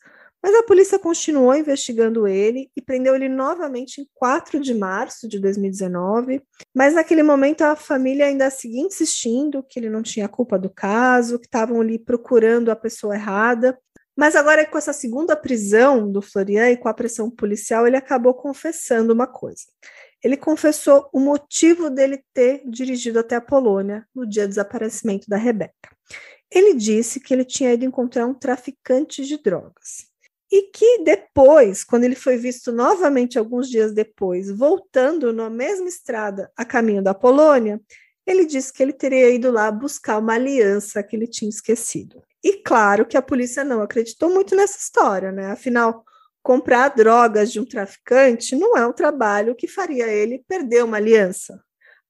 Mas 0.45 0.55
a 0.57 0.63
polícia 0.63 0.99
continuou 0.99 1.55
investigando 1.55 2.29
ele 2.29 2.71
e 2.77 2.83
prendeu 2.83 3.17
ele 3.17 3.31
novamente 3.31 4.03
em 4.03 4.07
4 4.13 4.61
de 4.61 4.75
março 4.75 5.27
de 5.27 5.39
2019. 5.39 6.43
Mas 6.75 6.93
naquele 6.93 7.23
momento 7.23 7.63
a 7.63 7.75
família 7.75 8.27
ainda 8.27 8.51
seguia 8.51 8.83
insistindo 8.83 9.65
que 9.67 9.81
ele 9.81 9.89
não 9.89 10.03
tinha 10.03 10.29
culpa 10.29 10.59
do 10.59 10.69
caso, 10.69 11.39
que 11.39 11.47
estavam 11.47 11.81
ali 11.81 11.99
procurando 11.99 12.71
a 12.71 12.77
pessoa 12.77 13.15
errada. 13.15 13.79
Mas 14.15 14.37
agora, 14.37 14.67
com 14.67 14.77
essa 14.77 14.93
segunda 14.93 15.35
prisão 15.35 16.13
do 16.13 16.21
Florian 16.21 16.69
e 16.69 16.77
com 16.77 16.91
a 16.91 16.95
pressão 16.95 17.31
policial, 17.31 17.87
ele 17.87 17.97
acabou 17.97 18.35
confessando 18.35 19.15
uma 19.15 19.27
coisa. 19.27 19.65
Ele 20.23 20.37
confessou 20.37 21.09
o 21.11 21.21
motivo 21.21 21.89
dele 21.89 22.23
ter 22.35 22.61
dirigido 22.69 23.19
até 23.19 23.35
a 23.35 23.41
Polônia 23.41 24.07
no 24.15 24.29
dia 24.29 24.43
do 24.43 24.51
desaparecimento 24.51 25.27
da 25.27 25.39
Rebeca. 25.39 25.89
Ele 26.51 26.75
disse 26.75 27.19
que 27.19 27.33
ele 27.33 27.47
tinha 27.47 27.73
ido 27.73 27.87
encontrar 27.87 28.27
um 28.27 28.35
traficante 28.35 29.25
de 29.25 29.43
drogas 29.43 30.13
e 30.51 30.71
que 30.71 31.03
depois, 31.03 31.83
quando 31.83 32.05
ele 32.05 32.15
foi 32.15 32.37
visto 32.37 32.71
novamente 32.71 33.39
alguns 33.39 33.69
dias 33.69 33.93
depois, 33.93 34.51
voltando 34.51 35.33
na 35.33 35.51
mesma 35.51 35.89
estrada 35.89 36.51
a 36.57 36.65
caminho 36.65 37.03
da 37.03 37.15
Polônia, 37.15 37.81
ele 38.27 38.47
disse 38.47 38.73
que 38.73 38.83
ele 38.83 38.93
teria 38.93 39.31
ido 39.31 39.51
lá 39.51 39.71
buscar 39.71 40.19
uma 40.19 40.35
aliança 40.35 41.03
que 41.03 41.17
ele 41.17 41.27
tinha 41.27 41.49
esquecido. 41.49 42.23
E 42.43 42.55
claro 42.63 43.07
que 43.07 43.17
a 43.17 43.23
polícia 43.23 43.65
não 43.65 43.83
acreditou 43.83 44.31
muito 44.31 44.55
nessa 44.55 44.79
história, 44.79 45.33
né? 45.33 45.51
Afinal, 45.51 46.05
comprar 46.43 46.89
drogas 46.89 47.51
de 47.51 47.61
um 47.61 47.65
traficante 47.65 48.55
não 48.55 48.77
é 48.77 48.87
um 48.87 48.93
trabalho 48.93 49.55
que 49.55 49.67
faria 49.67 50.07
ele 50.07 50.45
perder 50.47 50.85
uma 50.85 50.99
aliança. 50.99 51.63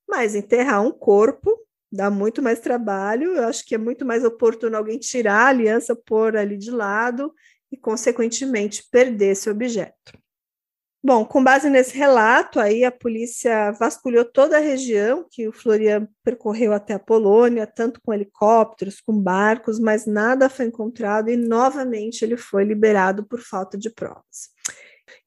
Mas 0.09 0.35
enterrar 0.35 0.83
um 0.83 0.91
corpo 0.91 1.57
dá 1.91 2.11
muito 2.11 2.43
mais 2.43 2.59
trabalho. 2.61 3.37
Eu 3.37 3.45
acho 3.45 3.65
que 3.65 3.75
é 3.75 3.79
muito 3.79 4.05
mais 4.05 4.25
oportuno 4.25 4.77
alguém 4.77 4.99
tirar 4.99 5.47
a 5.47 5.49
aliança, 5.49 5.97
pôr 5.97 6.37
ali 6.37 6.57
de 6.57 6.71
lado 6.71 7.33
e, 7.75 7.77
consequentemente, 7.77 8.87
perder 8.91 9.33
esse 9.33 9.51
objeto. 9.51 10.17
Bom, 11.03 11.23
com 11.27 11.45
base 11.45 11.69
nesse 11.69 11.95
relato, 11.99 12.59
aí 12.59 12.83
a 12.83 12.91
polícia 12.91 13.73
vasculhou 13.73 14.25
toda 14.25 14.57
a 14.57 14.61
região 14.61 15.27
que 15.31 15.47
o 15.47 15.53
Florian 15.53 16.09
percorreu 16.23 16.73
até 16.73 16.95
a 16.95 16.99
Polônia, 16.99 17.67
tanto 17.67 18.01
com 18.01 18.15
helicópteros, 18.15 19.03
com 19.03 19.13
barcos, 19.13 19.79
mas 19.79 20.07
nada 20.07 20.49
foi 20.49 20.65
encontrado 20.67 21.29
e 21.29 21.37
novamente 21.37 22.25
ele 22.25 22.39
foi 22.39 22.65
liberado 22.65 23.27
por 23.27 23.41
falta 23.41 23.77
de 23.77 23.91
provas. 23.91 24.49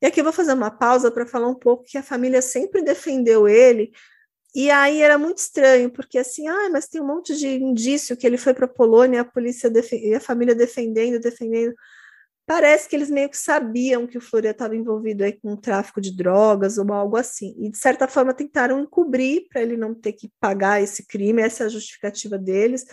E 0.01 0.07
aqui 0.07 0.19
eu 0.19 0.23
vou 0.23 0.33
fazer 0.33 0.53
uma 0.53 0.71
pausa 0.71 1.11
para 1.11 1.27
falar 1.27 1.47
um 1.47 1.59
pouco 1.59 1.83
que 1.83 1.97
a 1.97 2.03
família 2.03 2.41
sempre 2.41 2.81
defendeu 2.81 3.47
ele, 3.47 3.91
e 4.55 4.71
aí 4.71 5.03
era 5.03 5.19
muito 5.19 5.37
estranho, 5.37 5.91
porque 5.91 6.17
assim, 6.17 6.47
ah, 6.47 6.69
mas 6.71 6.87
tem 6.87 6.99
um 6.99 7.05
monte 7.05 7.37
de 7.37 7.47
indício 7.47 8.17
que 8.17 8.25
ele 8.25 8.37
foi 8.37 8.55
para 8.55 8.65
a 8.65 8.69
Polônia, 8.69 9.21
a 9.21 9.25
polícia 9.25 9.71
e 9.91 10.15
a 10.15 10.19
família 10.19 10.55
defendendo, 10.55 11.19
defendendo 11.19 11.75
parece 12.47 12.87
que 12.87 12.95
eles 12.95 13.11
meio 13.11 13.29
que 13.29 13.37
sabiam 13.37 14.07
que 14.07 14.17
o 14.17 14.21
Florian 14.21 14.51
estava 14.51 14.73
envolvido 14.73 15.23
aí 15.25 15.33
com 15.33 15.57
tráfico 15.57 15.99
de 15.99 16.15
drogas 16.15 16.77
ou 16.77 16.91
algo 16.93 17.17
assim. 17.17 17.53
E, 17.59 17.69
de 17.69 17.77
certa 17.77 18.07
forma, 18.07 18.33
tentaram 18.33 18.79
encobrir 18.79 19.47
para 19.49 19.61
ele 19.61 19.75
não 19.75 19.93
ter 19.93 20.13
que 20.13 20.31
pagar 20.39 20.81
esse 20.81 21.05
crime, 21.05 21.41
essa 21.41 21.63
é 21.63 21.65
a 21.65 21.69
justificativa 21.69 22.37
deles, 22.37 22.85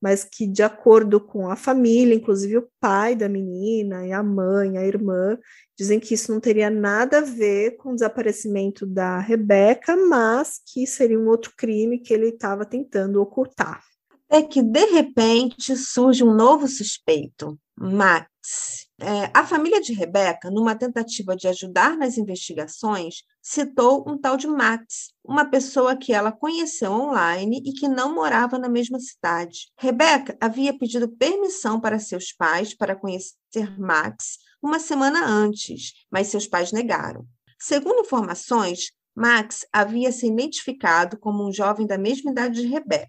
mas 0.00 0.22
que, 0.22 0.46
de 0.46 0.62
acordo 0.62 1.20
com 1.20 1.50
a 1.50 1.56
família, 1.56 2.14
inclusive 2.14 2.58
o 2.58 2.68
pai 2.80 3.16
da 3.16 3.28
menina 3.28 4.06
e 4.06 4.12
a 4.12 4.22
mãe, 4.22 4.78
a 4.78 4.86
irmã, 4.86 5.36
dizem 5.76 5.98
que 5.98 6.14
isso 6.14 6.32
não 6.32 6.38
teria 6.38 6.70
nada 6.70 7.18
a 7.18 7.22
ver 7.22 7.76
com 7.78 7.90
o 7.90 7.94
desaparecimento 7.94 8.86
da 8.86 9.18
Rebeca, 9.18 9.96
mas 9.96 10.60
que 10.72 10.86
seria 10.86 11.18
um 11.18 11.26
outro 11.26 11.52
crime 11.56 11.98
que 11.98 12.14
ele 12.14 12.28
estava 12.28 12.64
tentando 12.64 13.20
ocultar. 13.20 13.82
É 14.30 14.40
que, 14.40 14.62
de 14.62 14.84
repente, 14.86 15.76
surge 15.76 16.22
um 16.22 16.32
novo 16.32 16.68
suspeito, 16.68 17.58
Max. 17.76 18.88
É, 19.02 19.30
a 19.32 19.46
família 19.46 19.80
de 19.80 19.94
Rebeca, 19.94 20.50
numa 20.50 20.76
tentativa 20.76 21.34
de 21.34 21.48
ajudar 21.48 21.96
nas 21.96 22.18
investigações, 22.18 23.22
citou 23.40 24.04
um 24.06 24.18
tal 24.18 24.36
de 24.36 24.46
Max, 24.46 25.14
uma 25.24 25.46
pessoa 25.46 25.96
que 25.96 26.12
ela 26.12 26.30
conheceu 26.30 26.92
online 26.92 27.62
e 27.64 27.72
que 27.72 27.88
não 27.88 28.14
morava 28.14 28.58
na 28.58 28.68
mesma 28.68 29.00
cidade. 29.00 29.72
Rebeca 29.78 30.36
havia 30.38 30.76
pedido 30.76 31.08
permissão 31.08 31.80
para 31.80 31.98
seus 31.98 32.30
pais 32.30 32.74
para 32.74 32.94
conhecer 32.94 33.34
Max 33.78 34.36
uma 34.62 34.78
semana 34.78 35.24
antes, 35.24 35.94
mas 36.10 36.26
seus 36.26 36.46
pais 36.46 36.70
negaram. 36.70 37.26
Segundo 37.58 38.00
informações, 38.02 38.90
Max 39.16 39.66
havia 39.72 40.12
se 40.12 40.26
identificado 40.26 41.18
como 41.18 41.48
um 41.48 41.50
jovem 41.50 41.86
da 41.86 41.96
mesma 41.96 42.32
idade 42.32 42.60
de 42.60 42.66
Rebecca. 42.66 43.08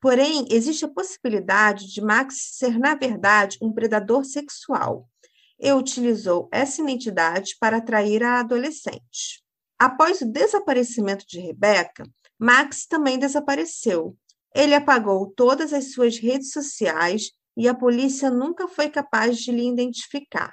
Porém, 0.00 0.48
existe 0.50 0.84
a 0.84 0.92
possibilidade 0.92 1.86
de 1.86 2.00
Max 2.00 2.56
ser, 2.58 2.76
na 2.76 2.96
verdade, 2.96 3.56
um 3.62 3.72
predador 3.72 4.24
sexual 4.24 5.08
e 5.62 5.72
utilizou 5.72 6.48
essa 6.50 6.82
identidade 6.82 7.56
para 7.60 7.76
atrair 7.76 8.24
a 8.24 8.40
adolescente. 8.40 9.42
Após 9.78 10.20
o 10.20 10.26
desaparecimento 10.26 11.24
de 11.26 11.38
Rebecca, 11.38 12.04
Max 12.36 12.84
também 12.84 13.16
desapareceu. 13.16 14.16
Ele 14.52 14.74
apagou 14.74 15.32
todas 15.36 15.72
as 15.72 15.92
suas 15.92 16.18
redes 16.18 16.50
sociais 16.50 17.30
e 17.56 17.68
a 17.68 17.74
polícia 17.74 18.28
nunca 18.28 18.66
foi 18.66 18.90
capaz 18.90 19.38
de 19.38 19.52
lhe 19.52 19.68
identificar. 19.68 20.52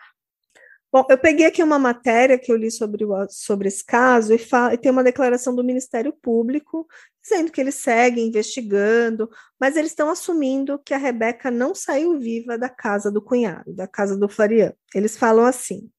Bom, 0.92 1.06
eu 1.08 1.18
peguei 1.20 1.46
aqui 1.46 1.62
uma 1.62 1.78
matéria 1.78 2.40
que 2.40 2.52
eu 2.52 2.58
li 2.58 2.72
sobre, 2.72 3.06
o, 3.06 3.28
sobre 3.30 3.68
esse 3.68 3.86
caso 3.86 4.34
e, 4.34 4.40
e 4.74 4.78
tem 4.78 4.92
uma 4.92 5.04
declaração 5.04 5.56
do 5.56 5.64
Ministério 5.64 6.12
Público 6.12 6.88
dizendo 7.22 7.52
que 7.52 7.62
eles 7.62 7.76
seguem 7.76 8.28
investigando, 8.28 9.30
mas 9.60 9.76
eles 9.76 9.92
estão 9.92 10.10
assumindo 10.10 10.80
que 10.80 10.94
a 10.94 10.98
Rebeca 10.98 11.52
não 11.52 11.76
saiu 11.76 12.18
viva 12.18 12.58
da 12.58 12.70
casa 12.70 13.12
do 13.12 13.22
cunhado, 13.22 13.72
da 13.76 13.88
casa 13.88 14.18
do 14.18 14.28
Florian. 14.28 14.74
Eles 14.96 15.16
falam 15.16 15.46
assim, 15.46 15.92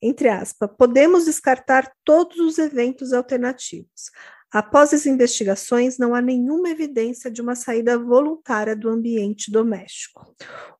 entre 0.00 0.28
aspas, 0.28 0.70
podemos 0.78 1.26
descartar 1.26 1.92
todos 2.02 2.38
os 2.38 2.56
eventos 2.56 3.12
alternativos. 3.12 4.10
Após 4.54 4.94
as 4.94 5.04
investigações, 5.04 5.98
não 5.98 6.14
há 6.14 6.22
nenhuma 6.22 6.70
evidência 6.70 7.28
de 7.28 7.42
uma 7.42 7.56
saída 7.56 7.98
voluntária 7.98 8.76
do 8.76 8.88
ambiente 8.88 9.50
doméstico. 9.50 10.32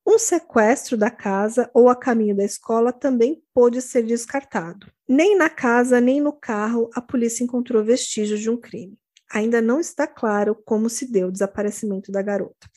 Um 0.07 0.17
sequestro 0.17 0.97
da 0.97 1.11
casa 1.11 1.69
ou 1.75 1.89
a 1.89 1.97
caminho 1.97 2.37
da 2.37 2.45
escola 2.45 2.93
também 2.93 3.43
pôde 3.53 3.83
ser 3.83 4.05
descartado. 4.05 4.87
Nem 5.09 5.37
na 5.37 5.51
casa, 5.51 6.01
nem 6.01 6.21
no 6.21 6.33
carro, 6.33 6.89
a 6.95 7.01
polícia 7.01 7.43
encontrou 7.43 7.83
vestígios 7.83 8.39
de 8.39 8.49
um 8.49 8.57
crime. 8.57 8.97
Ainda 9.33 9.61
não 9.61 9.81
está 9.81 10.07
claro 10.07 10.57
como 10.65 10.89
se 10.89 11.11
deu 11.11 11.27
o 11.27 11.33
desaparecimento 11.33 12.13
da 12.13 12.23
garota. 12.23 12.71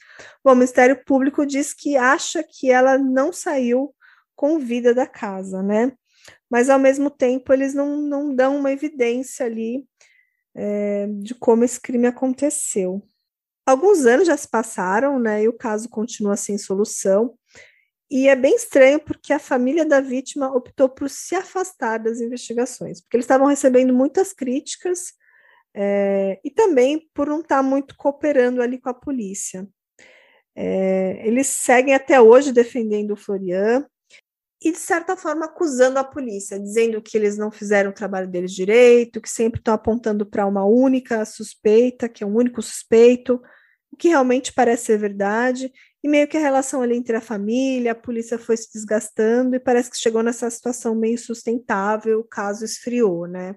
Bom, 0.43 0.53
o 0.53 0.55
Ministério 0.55 0.99
Público 1.05 1.45
diz 1.45 1.75
que 1.75 1.95
acha 1.95 2.43
que 2.43 2.71
ela 2.71 2.97
não 2.97 3.31
saiu 3.31 3.93
com 4.35 4.57
vida 4.57 4.95
da 4.95 5.05
casa, 5.05 5.61
né? 5.61 5.91
Mas, 6.49 6.71
ao 6.71 6.79
mesmo 6.79 7.11
tempo, 7.11 7.53
eles 7.53 7.75
não, 7.75 7.97
não 7.97 8.33
dão 8.33 8.57
uma 8.57 8.71
evidência 8.71 9.45
ali 9.45 9.85
é, 10.57 11.07
de 11.07 11.35
como 11.35 11.63
esse 11.63 11.79
crime 11.79 12.07
aconteceu. 12.07 13.01
Alguns 13.65 14.05
anos 14.05 14.27
já 14.27 14.35
se 14.35 14.49
passaram, 14.49 15.19
né, 15.19 15.43
e 15.43 15.47
o 15.47 15.53
caso 15.53 15.87
continua 15.87 16.35
sem 16.35 16.57
solução. 16.57 17.37
E 18.09 18.27
é 18.27 18.35
bem 18.35 18.55
estranho 18.55 18.99
porque 18.99 19.33
a 19.33 19.39
família 19.39 19.85
da 19.85 19.99
vítima 19.99 20.51
optou 20.51 20.89
por 20.89 21.09
se 21.09 21.35
afastar 21.35 21.99
das 21.99 22.21
investigações, 22.21 23.01
porque 23.01 23.17
eles 23.17 23.25
estavam 23.25 23.47
recebendo 23.47 23.93
muitas 23.93 24.33
críticas 24.33 25.13
é, 25.75 26.39
e 26.43 26.49
também 26.49 27.07
por 27.13 27.27
não 27.27 27.41
estar 27.41 27.61
muito 27.61 27.95
cooperando 27.97 28.61
ali 28.61 28.79
com 28.79 28.89
a 28.89 28.93
polícia. 28.93 29.67
É, 30.55 31.21
eles 31.27 31.47
seguem 31.47 31.93
até 31.93 32.19
hoje 32.19 32.51
defendendo 32.51 33.11
o 33.11 33.17
Florian, 33.17 33.85
e, 34.61 34.71
de 34.71 34.77
certa 34.79 35.15
forma, 35.15 35.45
acusando 35.45 35.99
a 35.99 36.03
polícia, 36.03 36.59
dizendo 36.59 37.01
que 37.01 37.15
eles 37.15 37.37
não 37.37 37.51
fizeram 37.51 37.91
o 37.91 37.93
trabalho 37.93 38.27
deles 38.27 38.51
direito, 38.51 39.21
que 39.21 39.29
sempre 39.29 39.59
estão 39.59 39.73
apontando 39.73 40.25
para 40.25 40.47
uma 40.47 40.65
única 40.65 41.23
suspeita, 41.25 42.09
que 42.09 42.23
é 42.23 42.27
um 42.27 42.35
único 42.35 42.61
suspeito, 42.61 43.39
o 43.91 43.95
que 43.95 44.09
realmente 44.09 44.51
parece 44.51 44.85
ser 44.85 44.97
verdade, 44.97 45.71
e 46.03 46.09
meio 46.09 46.27
que 46.27 46.37
a 46.37 46.41
relação 46.41 46.81
ali 46.81 46.95
entre 46.95 47.15
a 47.15 47.21
família, 47.21 47.91
a 47.91 47.95
polícia 47.95 48.39
foi 48.39 48.57
se 48.57 48.71
desgastando 48.73 49.55
e 49.55 49.59
parece 49.59 49.91
que 49.91 49.97
chegou 49.97 50.23
nessa 50.23 50.49
situação 50.49 50.95
meio 50.95 51.17
sustentável, 51.17 52.19
o 52.19 52.23
caso 52.23 52.65
esfriou, 52.65 53.27
né? 53.27 53.55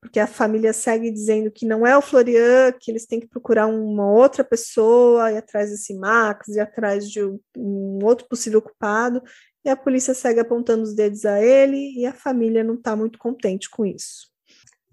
Porque 0.00 0.20
a 0.20 0.26
família 0.26 0.72
segue 0.72 1.10
dizendo 1.10 1.50
que 1.50 1.66
não 1.66 1.86
é 1.86 1.96
o 1.96 2.02
Florian, 2.02 2.72
que 2.78 2.90
eles 2.90 3.06
têm 3.06 3.18
que 3.18 3.26
procurar 3.26 3.66
uma 3.66 4.10
outra 4.10 4.44
pessoa, 4.44 5.32
ir 5.32 5.38
atrás 5.38 5.70
desse 5.70 5.94
Max, 5.94 6.48
ir 6.48 6.60
atrás 6.60 7.10
de 7.10 7.22
um 7.56 7.98
outro 8.04 8.28
possível 8.28 8.62
culpado, 8.62 9.22
e 9.66 9.68
a 9.68 9.76
polícia 9.76 10.14
segue 10.14 10.38
apontando 10.38 10.84
os 10.84 10.94
dedos 10.94 11.24
a 11.24 11.42
ele 11.42 11.98
e 11.98 12.06
a 12.06 12.12
família 12.12 12.62
não 12.62 12.74
está 12.74 12.94
muito 12.94 13.18
contente 13.18 13.68
com 13.68 13.84
isso. 13.84 14.30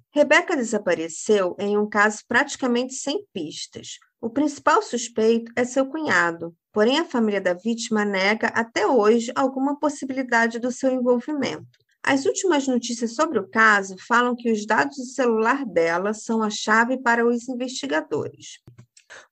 Rebeca 0.10 0.58
desapareceu 0.58 1.56
em 1.60 1.78
um 1.78 1.88
caso 1.88 2.24
praticamente 2.28 2.96
sem 2.96 3.24
pistas. 3.32 4.00
O 4.20 4.32
principal 4.32 4.82
suspeito 4.82 5.52
é 5.56 5.64
seu 5.64 5.86
cunhado, 5.86 6.56
porém 6.72 6.98
a 6.98 7.06
família 7.06 7.40
da 7.40 7.54
vítima 7.54 8.04
nega 8.04 8.48
até 8.48 8.88
hoje 8.88 9.32
alguma 9.36 9.80
possibilidade 9.80 10.58
do 10.58 10.72
seu 10.72 10.92
envolvimento. 10.92 11.68
As 12.02 12.26
últimas 12.26 12.68
notícias 12.68 13.14
sobre 13.14 13.38
o 13.38 13.48
caso 13.48 13.96
falam 14.08 14.36
que 14.36 14.52
os 14.52 14.66
dados 14.66 14.98
do 14.98 15.06
celular 15.06 15.64
dela 15.68 16.16
são 16.16 16.42
a 16.42 16.50
chave 16.50 16.98
para 16.98 17.24
os 17.24 17.48
investigadores. 17.48 18.60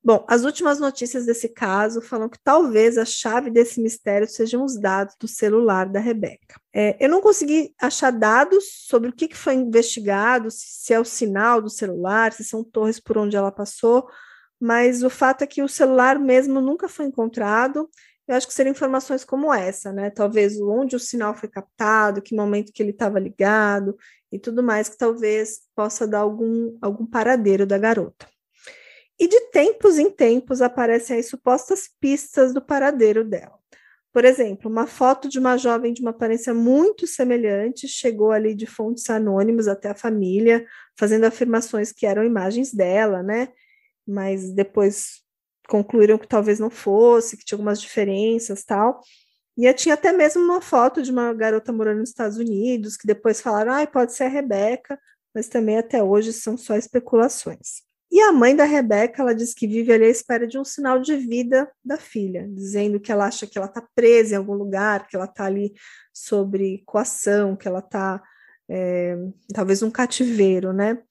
Bom, 0.04 0.26
as 0.28 0.44
últimas 0.44 0.80
notícias 0.80 1.26
desse 1.26 1.50
caso 1.50 2.02
falam 2.02 2.28
que 2.28 2.40
talvez 2.44 2.98
a 2.98 3.06
chave 3.06 3.52
desse 3.52 3.80
mistério 3.80 4.28
sejam 4.28 4.64
os 4.64 4.80
dados 4.80 5.16
do 5.20 5.28
celular 5.28 5.88
da 5.88 6.00
Rebeca. 6.00 6.60
É, 6.74 6.98
eu 7.04 7.10
não 7.10 7.22
consegui 7.22 7.74
achar 7.80 8.12
dados 8.12 8.64
sobre 8.88 9.10
o 9.10 9.14
que, 9.14 9.28
que 9.28 9.38
foi 9.38 9.54
investigado, 9.54 10.50
se, 10.50 10.94
é 10.94 11.00
o 11.00 11.06
sinal 11.06 11.62
do 11.62 11.70
celular, 11.70 12.34
se 12.34 12.44
são 12.44 12.64
torres 12.64 13.00
por 13.00 13.18
onde 13.18 13.36
ela 13.36 13.52
passou, 13.52 14.08
mas 14.60 15.04
o 15.04 15.10
fato 15.10 15.44
é 15.44 15.48
que 15.48 15.62
o 15.64 15.68
celular 15.68 16.20
mesmo 16.20 16.62
nunca 16.62 16.88
foi 16.88 17.06
encontrado. 17.06 17.90
Eu 18.28 18.36
acho 18.36 18.48
que 18.48 18.54
seriam 18.54 18.72
informações 18.72 19.26
como 19.26 19.54
essa, 19.54 19.92
né? 19.92 20.10
Talvez 20.10 20.60
onde 20.62 20.96
o 20.96 21.00
sinal 21.00 21.36
foi 21.36 21.50
captado, 21.50 22.22
que 22.22 22.36
momento 22.36 22.72
que 22.72 22.82
ele 22.82 22.92
estava 22.92 23.20
ligado 23.20 23.98
e 24.32 24.40
tudo 24.40 24.64
mais, 24.64 24.88
que 24.88 24.98
talvez 24.98 25.62
possa 25.76 26.08
dar 26.08 26.20
algum, 26.20 26.78
algum 26.82 27.06
paradeiro 27.06 27.66
da 27.66 27.78
garota. 27.78 28.28
E 29.20 29.28
de 29.28 29.40
tempos 29.52 30.00
em 30.00 30.10
tempos 30.10 30.62
aparecem 30.62 31.18
aí 31.18 31.24
supostas 31.24 31.90
pistas 32.00 32.54
do 32.54 32.62
paradeiro 32.62 33.24
dela. 33.24 33.62
Por 34.14 34.26
exemplo, 34.26 34.70
uma 34.70 34.88
foto 34.88 35.30
de 35.30 35.40
uma 35.40 35.58
jovem 35.58 35.94
de 35.94 36.02
uma 36.02 36.12
aparência 36.12 36.54
muito 36.54 37.08
semelhante 37.08 37.88
chegou 37.88 38.32
ali 38.32 38.54
de 38.54 38.66
fontes 38.66 39.10
anônimas 39.10 39.68
até 39.68 39.90
a 39.90 39.96
família, 39.96 40.66
fazendo 40.98 41.24
afirmações 41.24 41.94
que 41.94 42.06
eram 42.06 42.24
imagens 42.24 42.74
dela, 42.74 43.24
né? 43.24 43.50
Mas 44.06 44.52
depois 44.52 45.22
concluíram 45.70 46.18
que 46.18 46.28
talvez 46.28 46.60
não 46.60 46.70
fosse, 46.70 47.38
que 47.38 47.46
tinha 47.46 47.56
algumas 47.56 47.80
diferenças 47.80 48.66
tal. 48.66 49.00
E 49.58 49.72
tinha 49.74 49.96
até 49.96 50.12
mesmo 50.12 50.42
uma 50.44 50.62
foto 50.62 51.02
de 51.02 51.12
uma 51.12 51.34
garota 51.34 51.72
morando 51.72 52.00
nos 52.00 52.10
Estados 52.10 52.38
Unidos, 52.38 52.98
que 52.98 53.08
depois 53.08 53.40
falaram, 53.40 53.74
ah, 53.74 53.88
pode 53.88 54.14
ser 54.14 54.26
a 54.26 54.28
Rebeca, 54.28 55.00
mas 55.34 55.48
também 55.48 55.78
até 55.78 56.04
hoje 56.04 56.34
são 56.34 56.58
só 56.58 56.76
especulações. 56.76 57.84
E 58.12 58.20
a 58.20 58.32
mãe 58.34 58.54
da 58.54 58.66
Rebeca, 58.66 59.22
ela 59.22 59.34
diz 59.34 59.54
que 59.54 59.66
vive 59.66 59.94
ali 59.94 60.04
à 60.04 60.10
espera 60.10 60.46
de 60.46 60.58
um 60.60 60.66
sinal 60.66 61.00
de 61.00 61.16
vida 61.16 61.72
da 61.84 61.96
filha, 61.96 62.46
dizendo 62.50 63.00
que 63.00 63.10
ela 63.10 63.26
acha 63.26 63.48
que 63.48 63.58
ela 63.58 63.68
está 63.68 63.82
presa 63.96 64.34
em 64.34 64.38
algum 64.38 64.54
lugar, 64.54 65.08
que 65.08 65.16
ela 65.16 65.26
está 65.26 65.46
ali 65.46 65.74
sobre 66.14 66.84
coação, 66.86 67.56
que 67.56 67.70
ela 67.70 67.80
está 67.80 68.22
é, 68.70 69.16
talvez 69.54 69.82
um 69.82 69.90
cativeiro, 69.90 70.74
né? 70.74 71.02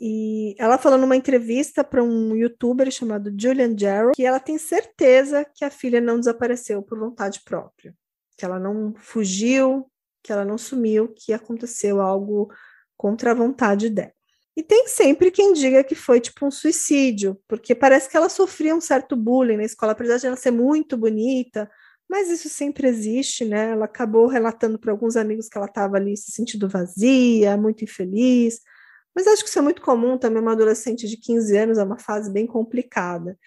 E 0.00 0.54
ela 0.58 0.78
falou 0.78 0.98
numa 0.98 1.16
entrevista 1.16 1.82
para 1.82 2.02
um 2.02 2.36
youtuber 2.36 2.90
chamado 2.90 3.32
Julian 3.36 3.76
Jarrow 3.76 4.12
que 4.14 4.24
ela 4.24 4.40
tem 4.40 4.58
certeza 4.58 5.44
que 5.54 5.64
a 5.64 5.70
filha 5.70 6.00
não 6.00 6.18
desapareceu 6.18 6.82
por 6.82 6.98
vontade 6.98 7.40
própria, 7.44 7.94
que 8.36 8.44
ela 8.44 8.58
não 8.58 8.94
fugiu, 8.96 9.88
que 10.22 10.32
ela 10.32 10.44
não 10.44 10.58
sumiu, 10.58 11.08
que 11.08 11.32
aconteceu 11.32 12.00
algo 12.00 12.52
contra 12.96 13.32
a 13.32 13.34
vontade 13.34 13.90
dela. 13.90 14.12
E 14.56 14.62
tem 14.62 14.86
sempre 14.86 15.30
quem 15.30 15.52
diga 15.54 15.82
que 15.82 15.94
foi 15.94 16.20
tipo 16.20 16.46
um 16.46 16.50
suicídio, 16.50 17.40
porque 17.48 17.74
parece 17.74 18.08
que 18.08 18.16
ela 18.16 18.28
sofria 18.28 18.74
um 18.74 18.80
certo 18.80 19.16
bullying 19.16 19.56
na 19.56 19.64
escola, 19.64 19.92
apesar 19.92 20.18
de 20.18 20.26
ela 20.26 20.36
ser 20.36 20.50
muito 20.50 20.96
bonita, 20.96 21.70
mas 22.08 22.28
isso 22.28 22.50
sempre 22.50 22.86
existe, 22.86 23.44
né? 23.46 23.70
Ela 23.70 23.86
acabou 23.86 24.26
relatando 24.26 24.78
para 24.78 24.92
alguns 24.92 25.16
amigos 25.16 25.48
que 25.48 25.56
ela 25.56 25.66
estava 25.66 25.96
ali 25.96 26.14
se 26.16 26.30
sentindo 26.30 26.68
vazia, 26.68 27.56
muito 27.56 27.84
infeliz. 27.84 28.60
Mas 29.14 29.26
acho 29.26 29.42
que 29.42 29.48
isso 29.48 29.58
é 29.58 29.62
muito 29.62 29.80
comum 29.80 30.18
também, 30.18 30.42
uma 30.42 30.52
adolescente 30.52 31.08
de 31.08 31.16
15 31.16 31.56
anos 31.56 31.78
é 31.78 31.84
uma 31.84 31.98
fase 31.98 32.30
bem 32.30 32.46
complicada. 32.46 33.38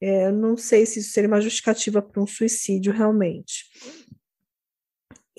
É, 0.00 0.30
não 0.30 0.56
sei 0.56 0.84
se 0.86 1.00
isso 1.00 1.12
seria 1.12 1.28
uma 1.28 1.40
justificativa 1.40 2.02
para 2.02 2.22
um 2.22 2.26
suicídio 2.26 2.92
realmente. 2.92 3.64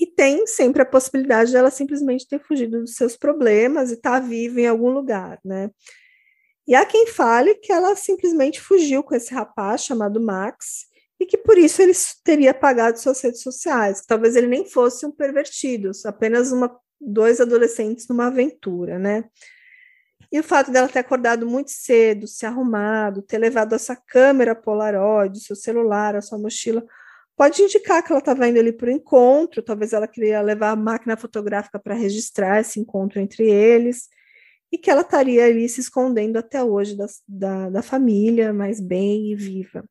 E 0.01 0.07
tem 0.07 0.47
sempre 0.47 0.81
a 0.81 0.85
possibilidade 0.85 1.51
de 1.51 1.57
ela 1.57 1.69
simplesmente 1.69 2.27
ter 2.27 2.39
fugido 2.39 2.79
dos 2.79 2.95
seus 2.95 3.15
problemas 3.15 3.91
e 3.91 3.93
estar 3.93 4.19
tá 4.19 4.27
viva 4.27 4.59
em 4.59 4.65
algum 4.65 4.89
lugar, 4.89 5.39
né? 5.45 5.69
E 6.67 6.73
há 6.73 6.83
quem 6.83 7.05
fale 7.05 7.53
que 7.53 7.71
ela 7.71 7.95
simplesmente 7.95 8.59
fugiu 8.59 9.03
com 9.03 9.13
esse 9.13 9.31
rapaz 9.31 9.83
chamado 9.83 10.19
Max 10.19 10.87
e 11.19 11.25
que 11.27 11.37
por 11.37 11.55
isso 11.55 11.83
ele 11.83 11.91
teria 12.23 12.49
apagado 12.49 12.99
suas 12.99 13.21
redes 13.21 13.43
sociais. 13.43 14.03
Talvez 14.07 14.35
ele 14.35 14.47
nem 14.47 14.65
fosse 14.65 15.05
um 15.05 15.11
pervertido, 15.11 15.91
apenas 16.05 16.51
uma, 16.51 16.75
dois 16.99 17.39
adolescentes 17.39 18.07
numa 18.07 18.25
aventura, 18.25 18.97
né? 18.97 19.25
E 20.31 20.39
o 20.39 20.43
fato 20.43 20.71
dela 20.71 20.87
ter 20.87 20.99
acordado 20.99 21.45
muito 21.45 21.69
cedo, 21.69 22.25
se 22.25 22.43
arrumado, 22.43 23.21
ter 23.21 23.37
levado 23.37 23.75
essa 23.75 23.95
câmera 23.95 24.55
Polaroid, 24.55 25.39
seu 25.41 25.55
celular, 25.55 26.15
a 26.15 26.21
sua 26.21 26.39
mochila, 26.39 26.83
pode 27.41 27.59
indicar 27.63 28.03
que 28.03 28.11
ela 28.11 28.19
estava 28.19 28.47
indo 28.47 28.59
ali 28.59 28.71
para 28.71 28.87
o 28.87 28.91
encontro, 28.91 29.63
talvez 29.63 29.93
ela 29.93 30.07
queria 30.07 30.43
levar 30.43 30.69
a 30.69 30.75
máquina 30.75 31.17
fotográfica 31.17 31.79
para 31.79 31.95
registrar 31.95 32.61
esse 32.61 32.79
encontro 32.79 33.19
entre 33.19 33.49
eles. 33.49 34.09
e 34.71 34.77
que 34.77 34.91
ela 34.91 35.01
estaria 35.01 35.45
ali 35.45 35.67
se 35.67 35.81
escondendo 35.81 36.37
até 36.37 36.63
hoje 36.63 36.95
da, 36.95 37.07
da, 37.27 37.69
da 37.71 37.81
família, 37.81 38.53
mas 38.53 38.79
bem 38.79 39.31
e 39.31 39.35
viva. 39.35 39.83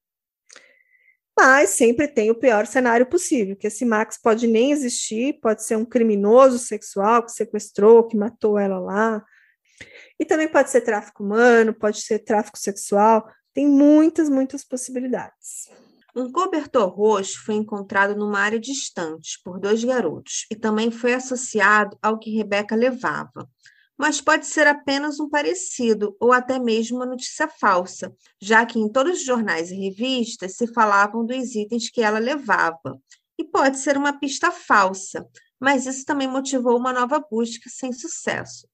Mas 1.37 1.71
sempre 1.71 2.07
tem 2.07 2.31
o 2.31 2.39
pior 2.39 2.69
cenário 2.69 3.07
possível, 3.07 3.57
que 3.57 3.67
esse 3.67 3.85
Max 3.85 4.17
pode 4.17 4.47
nem 4.47 4.71
existir, 4.71 5.41
pode 5.41 5.65
ser 5.65 5.77
um 5.77 5.85
criminoso 5.85 6.57
sexual 6.57 7.25
que 7.25 7.33
sequestrou, 7.33 8.07
que 8.07 8.17
matou 8.17 8.61
ela 8.61 8.79
lá. 8.79 9.25
E 10.21 10.25
também 10.25 10.47
pode 10.47 10.71
ser 10.71 10.83
tráfico 10.83 11.25
humano, 11.25 11.75
pode 11.75 12.01
ser 12.01 12.21
tráfico 12.21 12.59
sexual, 12.59 13.29
tem 13.53 13.67
muitas, 13.67 14.29
muitas 14.29 14.63
possibilidades. 14.65 15.69
Um 16.15 16.33
cobertor 16.33 16.89
roxo 16.89 17.45
foi 17.45 17.55
encontrado 17.55 18.17
numa 18.17 18.41
área 18.41 18.59
distante 18.59 19.39
por 19.45 19.61
dois 19.61 19.85
garotos 19.85 20.47
e 20.51 20.57
também 20.57 20.91
foi 20.91 21.15
associado 21.15 21.97
ao 22.03 22.19
que 22.19 22.37
Rebeca 22.37 22.75
levava. 22.75 23.49
Mas 23.97 24.21
pode 24.21 24.47
ser 24.47 24.67
apenas 24.67 25.21
um 25.21 25.29
parecido 25.29 26.17
ou 26.19 26.33
até 26.33 26.59
mesmo 26.59 26.97
uma 26.97 27.07
notícia 27.07 27.47
falsa, 27.47 28.13
já 28.41 28.67
que 28.67 28.79
em 28.79 28.89
todos 28.89 29.19
os 29.19 29.25
jornais 29.25 29.71
e 29.71 29.75
revistas 29.75 30.57
se 30.57 30.67
falavam 30.73 31.25
dos 31.25 31.55
itens 31.55 31.91
que 31.91 32.03
ela 32.03 32.19
levava. 32.19 33.01
E 33.39 33.45
pode 33.45 33.79
ser 33.79 33.97
uma 33.97 34.19
pista 34.19 34.51
falsa, 34.51 35.27
mas 35.61 35.87
isso 35.87 36.05
também 36.05 36.27
motivou 36.27 36.77
uma 36.77 36.93
nova 36.93 37.25
busca 37.31 37.69
sem 37.69 37.93
sucesso. 37.93 38.67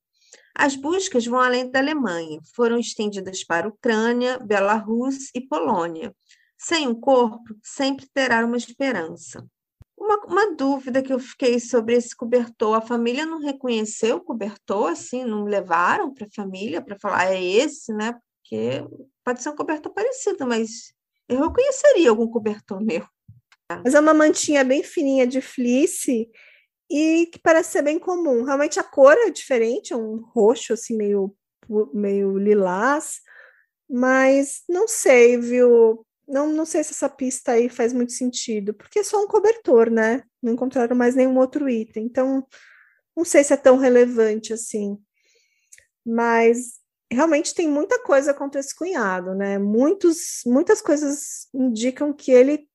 As 0.54 0.74
buscas 0.74 1.26
vão 1.26 1.38
além 1.38 1.70
da 1.70 1.80
Alemanha, 1.80 2.40
foram 2.54 2.78
estendidas 2.78 3.44
para 3.44 3.68
Ucrânia, 3.68 4.38
Belarus 4.38 5.30
e 5.34 5.40
Polônia. 5.40 6.14
Sem 6.58 6.88
um 6.88 6.94
corpo, 6.94 7.54
sempre 7.62 8.06
terá 8.12 8.44
uma 8.44 8.56
esperança. 8.56 9.46
Uma, 9.96 10.16
uma, 10.26 10.54
dúvida 10.54 11.02
que 11.02 11.12
eu 11.12 11.18
fiquei 11.18 11.58
sobre 11.58 11.94
esse 11.94 12.14
cobertor, 12.14 12.74
a 12.74 12.80
família 12.80 13.24
não 13.26 13.40
reconheceu 13.40 14.16
o 14.16 14.24
cobertor, 14.24 14.90
assim, 14.90 15.24
não 15.24 15.44
levaram 15.44 16.12
para 16.12 16.26
a 16.26 16.34
família 16.34 16.82
para 16.82 16.98
falar, 16.98 17.32
é 17.32 17.42
esse, 17.42 17.92
né? 17.92 18.14
Porque 18.42 18.84
pode 19.24 19.42
ser 19.42 19.50
um 19.50 19.56
cobertor 19.56 19.92
parecido, 19.92 20.46
mas 20.46 20.92
eu 21.28 21.48
reconheceria 21.48 22.10
algum 22.10 22.28
cobertor 22.28 22.80
meu. 22.80 23.06
Mas 23.82 23.94
é 23.94 24.00
uma 24.00 24.14
mantinha 24.14 24.62
bem 24.62 24.82
fininha 24.82 25.26
de 25.26 25.40
fleece 25.40 26.30
e 26.88 27.26
que 27.32 27.38
parece 27.38 27.72
ser 27.72 27.82
bem 27.82 27.98
comum. 27.98 28.44
Realmente 28.44 28.78
a 28.78 28.84
cor 28.84 29.14
é 29.14 29.30
diferente, 29.30 29.92
é 29.92 29.96
um 29.96 30.22
roxo 30.32 30.72
assim 30.72 30.96
meio 30.96 31.34
meio 31.92 32.38
lilás, 32.38 33.20
mas 33.90 34.62
não 34.68 34.86
sei, 34.86 35.36
viu? 35.36 36.05
Não, 36.26 36.52
não 36.52 36.66
sei 36.66 36.82
se 36.82 36.92
essa 36.92 37.08
pista 37.08 37.52
aí 37.52 37.68
faz 37.68 37.92
muito 37.92 38.12
sentido, 38.12 38.74
porque 38.74 38.98
é 38.98 39.04
só 39.04 39.22
um 39.22 39.28
cobertor, 39.28 39.90
né? 39.90 40.22
Não 40.42 40.52
encontraram 40.52 40.96
mais 40.96 41.14
nenhum 41.14 41.38
outro 41.38 41.68
item. 41.68 42.04
Então, 42.04 42.46
não 43.16 43.24
sei 43.24 43.44
se 43.44 43.52
é 43.52 43.56
tão 43.56 43.76
relevante 43.76 44.52
assim. 44.52 44.98
Mas 46.04 46.80
realmente 47.10 47.54
tem 47.54 47.68
muita 47.68 48.02
coisa 48.02 48.34
contra 48.34 48.60
esse 48.60 48.74
cunhado, 48.74 49.34
né? 49.34 49.58
Muitos, 49.58 50.42
muitas 50.44 50.80
coisas 50.80 51.48
indicam 51.54 52.12
que 52.12 52.32
ele 52.32 52.68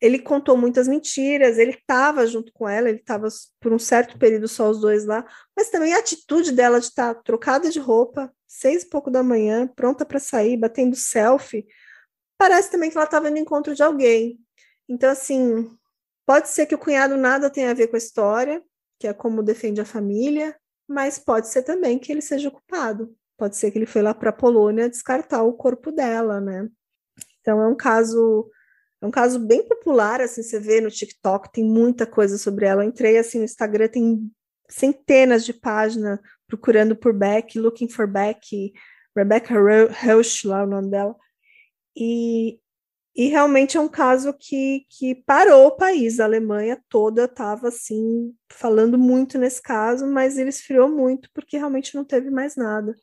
ele 0.00 0.18
contou 0.18 0.54
muitas 0.54 0.86
mentiras, 0.86 1.56
ele 1.56 1.70
estava 1.70 2.26
junto 2.26 2.52
com 2.52 2.68
ela, 2.68 2.90
ele 2.90 2.98
estava 2.98 3.26
por 3.58 3.72
um 3.72 3.78
certo 3.78 4.18
período 4.18 4.46
só 4.46 4.68
os 4.68 4.78
dois 4.78 5.06
lá, 5.06 5.24
mas 5.56 5.70
também 5.70 5.94
a 5.94 5.98
atitude 5.98 6.52
dela 6.52 6.78
de 6.78 6.86
estar 6.86 7.14
tá 7.14 7.22
trocada 7.22 7.70
de 7.70 7.78
roupa, 7.78 8.30
seis 8.46 8.82
e 8.82 8.88
pouco 8.90 9.10
da 9.10 9.22
manhã, 9.22 9.66
pronta 9.66 10.04
para 10.04 10.18
sair, 10.18 10.58
batendo 10.58 10.94
selfie, 10.94 11.66
parece 12.38 12.70
também 12.70 12.90
que 12.90 12.96
ela 12.96 13.04
estava 13.04 13.30
no 13.30 13.38
encontro 13.38 13.74
de 13.74 13.82
alguém. 13.82 14.38
Então, 14.88 15.10
assim, 15.10 15.70
pode 16.26 16.48
ser 16.48 16.66
que 16.66 16.74
o 16.74 16.78
cunhado 16.78 17.16
nada 17.16 17.50
tenha 17.50 17.70
a 17.70 17.74
ver 17.74 17.88
com 17.88 17.96
a 17.96 17.98
história, 17.98 18.62
que 18.98 19.06
é 19.06 19.12
como 19.12 19.42
defende 19.42 19.80
a 19.80 19.84
família, 19.84 20.56
mas 20.88 21.18
pode 21.18 21.48
ser 21.48 21.62
também 21.62 21.98
que 21.98 22.12
ele 22.12 22.22
seja 22.22 22.50
culpado. 22.50 23.14
Pode 23.36 23.56
ser 23.56 23.70
que 23.70 23.78
ele 23.78 23.86
foi 23.86 24.02
lá 24.02 24.14
para 24.14 24.30
a 24.30 24.32
Polônia 24.32 24.88
descartar 24.88 25.42
o 25.42 25.54
corpo 25.54 25.90
dela, 25.90 26.40
né? 26.40 26.68
Então 27.40 27.60
é 27.60 27.68
um 27.68 27.76
caso 27.76 28.50
é 29.02 29.06
um 29.06 29.10
caso 29.10 29.38
bem 29.38 29.66
popular, 29.68 30.22
assim, 30.22 30.42
você 30.42 30.58
vê 30.58 30.80
no 30.80 30.90
TikTok, 30.90 31.52
tem 31.52 31.62
muita 31.62 32.06
coisa 32.06 32.38
sobre 32.38 32.64
ela. 32.64 32.82
Eu 32.82 32.88
entrei 32.88 33.18
assim 33.18 33.38
no 33.38 33.44
Instagram, 33.44 33.88
tem 33.88 34.30
centenas 34.66 35.44
de 35.44 35.52
páginas 35.52 36.18
procurando 36.46 36.96
por 36.96 37.12
Beck, 37.12 37.58
looking 37.58 37.88
for 37.88 38.06
Beck, 38.06 38.72
Rebecca 39.14 39.54
Rausch, 39.90 40.44
lá 40.46 40.64
o 40.64 40.66
nome 40.66 40.90
dela. 40.90 41.14
E, 41.96 42.58
e 43.14 43.28
realmente 43.28 43.76
é 43.76 43.80
um 43.80 43.88
caso 43.88 44.32
que, 44.32 44.86
que 44.90 45.14
parou 45.14 45.66
o 45.66 45.76
país. 45.76 46.18
A 46.18 46.24
Alemanha 46.24 46.82
toda 46.88 47.24
estava 47.24 47.68
assim 47.68 48.34
falando 48.50 48.98
muito 48.98 49.38
nesse 49.38 49.62
caso, 49.62 50.06
mas 50.06 50.36
ele 50.38 50.50
esfriou 50.50 50.88
muito 50.88 51.30
porque 51.32 51.56
realmente 51.56 51.94
não 51.94 52.04
teve 52.04 52.30
mais 52.30 52.56
nada. 52.56 52.94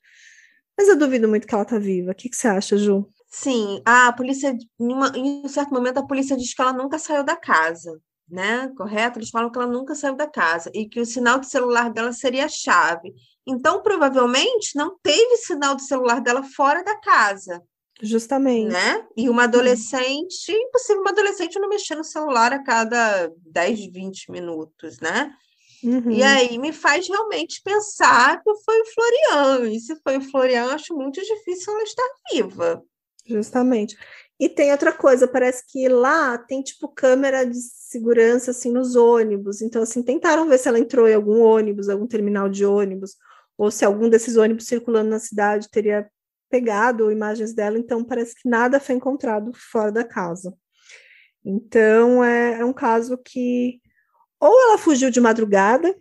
Mas 0.78 0.88
eu 0.88 0.98
duvido 0.98 1.28
muito 1.28 1.48
que 1.48 1.54
ela 1.54 1.64
está 1.64 1.78
viva. 1.78 2.12
O 2.12 2.16
que, 2.16 2.30
que 2.30 2.36
você 2.36 2.48
acha, 2.48 2.78
Ju? 2.78 3.08
Sim, 3.28 3.82
a 3.86 4.12
polícia, 4.12 4.50
em, 4.50 4.94
uma, 4.94 5.08
em 5.16 5.46
um 5.46 5.48
certo 5.48 5.74
momento, 5.74 6.00
a 6.00 6.06
polícia 6.06 6.36
diz 6.36 6.54
que 6.54 6.62
ela 6.62 6.74
nunca 6.74 7.00
saiu 7.00 7.24
da 7.24 7.36
casa, 7.36 7.98
né? 8.28 8.70
Correto? 8.76 9.20
Eles 9.20 9.30
falam 9.30 9.50
que 9.50 9.58
ela 9.58 9.68
nunca 9.68 9.96
saiu 9.96 10.16
da 10.16 10.28
casa 10.28 10.70
e 10.74 10.88
que 10.90 11.00
o 11.00 11.06
sinal 11.06 11.40
de 11.40 11.48
celular 11.48 11.92
dela 11.92 12.12
seria 12.12 12.46
a 12.46 12.50
chave. 12.50 13.14
Então, 13.48 13.82
provavelmente, 13.82 14.76
não 14.76 14.98
teve 15.02 15.38
sinal 15.38 15.76
de 15.76 15.86
celular 15.86 16.20
dela 16.20 16.44
fora 16.44 16.84
da 16.84 17.00
casa. 17.00 17.64
Justamente. 18.02 18.72
Né? 18.72 19.06
E 19.16 19.30
uma 19.30 19.44
adolescente, 19.44 20.52
impossível 20.52 21.02
uma 21.02 21.12
adolescente 21.12 21.60
não 21.60 21.70
mexer 21.70 21.96
no 21.96 22.04
celular 22.04 22.52
a 22.52 22.64
cada 22.64 23.32
10, 23.46 23.92
20 23.92 24.32
minutos, 24.32 25.00
né? 25.00 25.34
Uhum. 25.84 26.12
E 26.12 26.22
aí 26.24 26.58
me 26.58 26.72
faz 26.72 27.08
realmente 27.08 27.62
pensar 27.64 28.42
que 28.42 28.56
foi 28.64 28.82
o 28.82 28.86
Florian. 28.86 29.70
E 29.70 29.80
se 29.80 29.96
foi 30.04 30.18
o 30.18 30.22
Florian, 30.22 30.66
acho 30.74 30.96
muito 30.96 31.22
difícil 31.22 31.74
ela 31.74 31.84
estar 31.84 32.10
viva. 32.32 32.84
Justamente. 33.26 33.98
E 34.40 34.50
tem 34.50 34.72
outra 34.72 34.92
coisa, 34.92 35.28
parece 35.28 35.64
que 35.68 35.88
lá 35.88 36.36
tem 36.36 36.64
tipo 36.64 36.88
câmera 36.88 37.46
de 37.46 37.60
segurança 37.60 38.50
assim 38.52 38.72
nos 38.72 38.96
ônibus. 38.96 39.62
Então 39.62 39.84
assim, 39.84 40.02
tentaram 40.02 40.48
ver 40.48 40.58
se 40.58 40.68
ela 40.68 40.80
entrou 40.80 41.08
em 41.08 41.14
algum 41.14 41.42
ônibus, 41.42 41.90
algum 41.90 42.08
terminal 42.08 42.50
de 42.50 42.66
ônibus, 42.66 43.16
ou 43.58 43.70
se 43.70 43.86
algum 43.86 44.10
desses 44.10 44.38
ônibus 44.38 44.66
circulando 44.66 45.12
na 45.12 45.20
cidade 45.20 45.70
teria 45.70 46.10
pegado 46.52 47.12
imagens 47.12 47.54
dela, 47.54 47.80
então 47.80 48.04
parece 48.04 48.36
que 48.36 48.48
nada 48.48 48.80
foi 48.80 48.96
encontrado 48.96 49.52
fora 49.56 49.92
da 49.92 50.04
casa. 50.04 50.54
Então 51.44 52.24
é, 52.24 52.60
é 52.60 52.66
um 52.66 52.74
caso 52.74 53.18
que 53.18 53.82
ou 54.40 54.62
ela 54.64 54.78
fugiu 54.78 55.10
de 55.10 55.22
madrugada, 55.22 55.96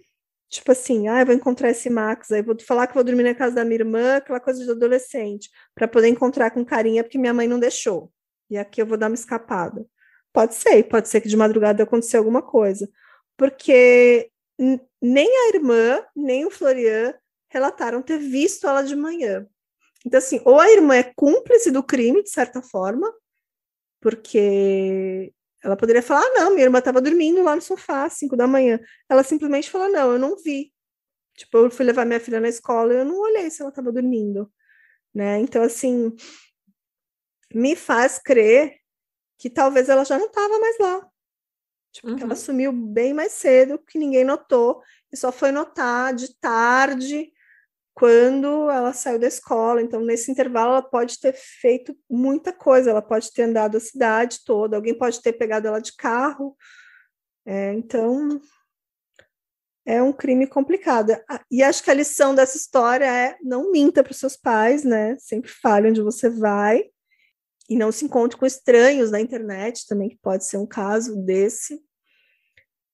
Tipo 0.51 0.73
assim, 0.73 1.07
ah, 1.07 1.21
eu 1.21 1.27
vou 1.27 1.35
encontrar 1.35 1.71
esse 1.71 1.89
Max, 1.89 2.33
aí 2.33 2.43
vou 2.43 2.57
falar 2.61 2.89
que 2.89 2.95
vou 2.95 3.05
dormir 3.05 3.23
na 3.23 3.35
casa 3.37 3.55
da 3.55 3.65
minha 3.65 3.77
irmã, 3.77 4.17
aquela 4.17 4.41
coisa 4.41 4.65
de 4.65 4.71
adolescente, 4.71 5.49
para 5.77 5.87
poder 5.87 6.09
encontrar 6.09 6.51
com 6.51 6.65
carinha, 6.65 7.05
porque 7.05 7.19
minha 7.19 7.33
mãe 7.33 7.47
não 7.47 7.61
deixou. 7.61 8.13
E 8.51 8.59
aqui 8.59 8.83
eu 8.83 8.87
vou 8.87 8.99
dar 8.99 9.07
uma 9.07 9.15
escapada. 9.15 9.87
Pode 10.33 10.57
ser, 10.57 10.83
pode 10.89 11.09
ser 11.09 11.21
que 11.21 11.29
de 11.29 11.37
madrugada 11.37 11.85
aconteceu 11.85 12.19
alguma 12.19 12.43
coisa. 12.43 12.91
Porque 13.37 14.29
nem 15.01 15.29
a 15.29 15.55
irmã, 15.55 16.05
nem 16.17 16.45
o 16.45 16.51
Florian 16.51 17.15
relataram 17.49 18.03
ter 18.03 18.19
visto 18.19 18.67
ela 18.67 18.83
de 18.83 18.97
manhã. 18.97 19.47
Então, 20.05 20.19
assim, 20.19 20.41
ou 20.45 20.59
a 20.59 20.71
irmã 20.71 20.97
é 20.97 21.13
cúmplice 21.15 21.71
do 21.71 21.83
crime, 21.83 22.23
de 22.23 22.31
certa 22.31 22.63
forma, 22.63 23.13
porque 24.01 25.33
ela 25.63 25.77
poderia 25.77 26.03
falar: 26.03 26.23
ah, 26.23 26.33
não, 26.35 26.51
minha 26.53 26.65
irmã 26.65 26.79
estava 26.79 27.01
dormindo 27.01 27.43
lá 27.43 27.55
no 27.55 27.63
sofá 27.63 28.05
às 28.05 28.15
5 28.15 28.37
da 28.37 28.47
manhã. 28.47 28.81
Ela 29.09 29.23
simplesmente 29.23 29.71
falou: 29.71 29.91
não, 29.91 30.13
eu 30.13 30.19
não 30.19 30.37
vi. 30.37 30.73
Tipo, 31.37 31.59
eu 31.59 31.71
fui 31.71 31.85
levar 31.85 32.05
minha 32.05 32.21
filha 32.21 32.41
na 32.41 32.49
escola 32.49 32.93
e 32.93 32.99
eu 32.99 33.05
não 33.05 33.19
olhei 33.19 33.51
se 33.51 33.63
ela 33.63 33.71
estava 33.71 33.93
dormindo. 33.93 34.51
Né? 35.15 35.39
Então, 35.39 35.63
assim, 35.63 36.15
me 37.53 37.75
faz 37.75 38.19
crer 38.19 38.77
que 39.39 39.49
talvez 39.49 39.89
ela 39.89 40.05
já 40.05 40.19
não 40.19 40.27
estava 40.27 40.59
mais 40.59 40.79
lá. 40.79 41.09
Tipo, 41.93 42.09
uhum. 42.09 42.19
ela 42.21 42.37
sumiu 42.37 42.73
bem 42.73 43.13
mais 43.13 43.33
cedo, 43.33 43.79
que 43.79 43.99
ninguém 43.99 44.25
notou, 44.25 44.83
e 45.13 45.17
só 45.17 45.33
foi 45.33 45.51
notar 45.51 46.15
de 46.15 46.39
tarde, 46.39 47.33
quando 48.01 48.71
ela 48.71 48.95
saiu 48.95 49.19
da 49.19 49.27
escola. 49.27 49.83
Então, 49.83 50.01
nesse 50.01 50.31
intervalo, 50.31 50.71
ela 50.71 50.83
pode 50.83 51.21
ter 51.21 51.35
feito 51.35 51.95
muita 52.09 52.51
coisa, 52.51 52.89
ela 52.89 53.03
pode 53.03 53.31
ter 53.31 53.43
andado 53.43 53.77
a 53.77 53.81
cidade 53.81 54.39
toda, 54.43 54.75
alguém 54.75 54.97
pode 54.97 55.21
ter 55.21 55.35
pegado 55.35 55.69
ela 55.69 55.81
de 55.81 55.95
carro. 55.95 56.57
É, 57.45 57.75
então, 57.75 58.41
é 59.85 60.03
um 60.03 60.15
crime 60.15 60.47
complicado. 60.47 61.15
E 61.51 61.63
acho 61.63 61.85
que 61.85 61.91
a 61.91 61.95
lição 61.95 62.35
dessa 62.35 62.57
história 62.57 63.05
é 63.05 63.37
não 63.43 63.71
minta 63.71 64.03
para 64.03 64.13
os 64.13 64.19
seus 64.19 64.35
pais, 64.35 64.83
né? 64.83 65.19
Sempre 65.19 65.51
fale 65.51 65.91
onde 65.91 66.01
você 66.01 66.31
vai. 66.31 66.85
E 67.69 67.77
não 67.77 67.93
se 67.93 68.07
encontre 68.07 68.39
com 68.39 68.47
estranhos 68.47 69.11
na 69.11 69.21
internet 69.21 69.87
também, 69.87 70.09
que 70.09 70.19
pode 70.23 70.47
ser 70.47 70.57
um 70.57 70.67
caso 70.67 71.23
desse. 71.23 71.79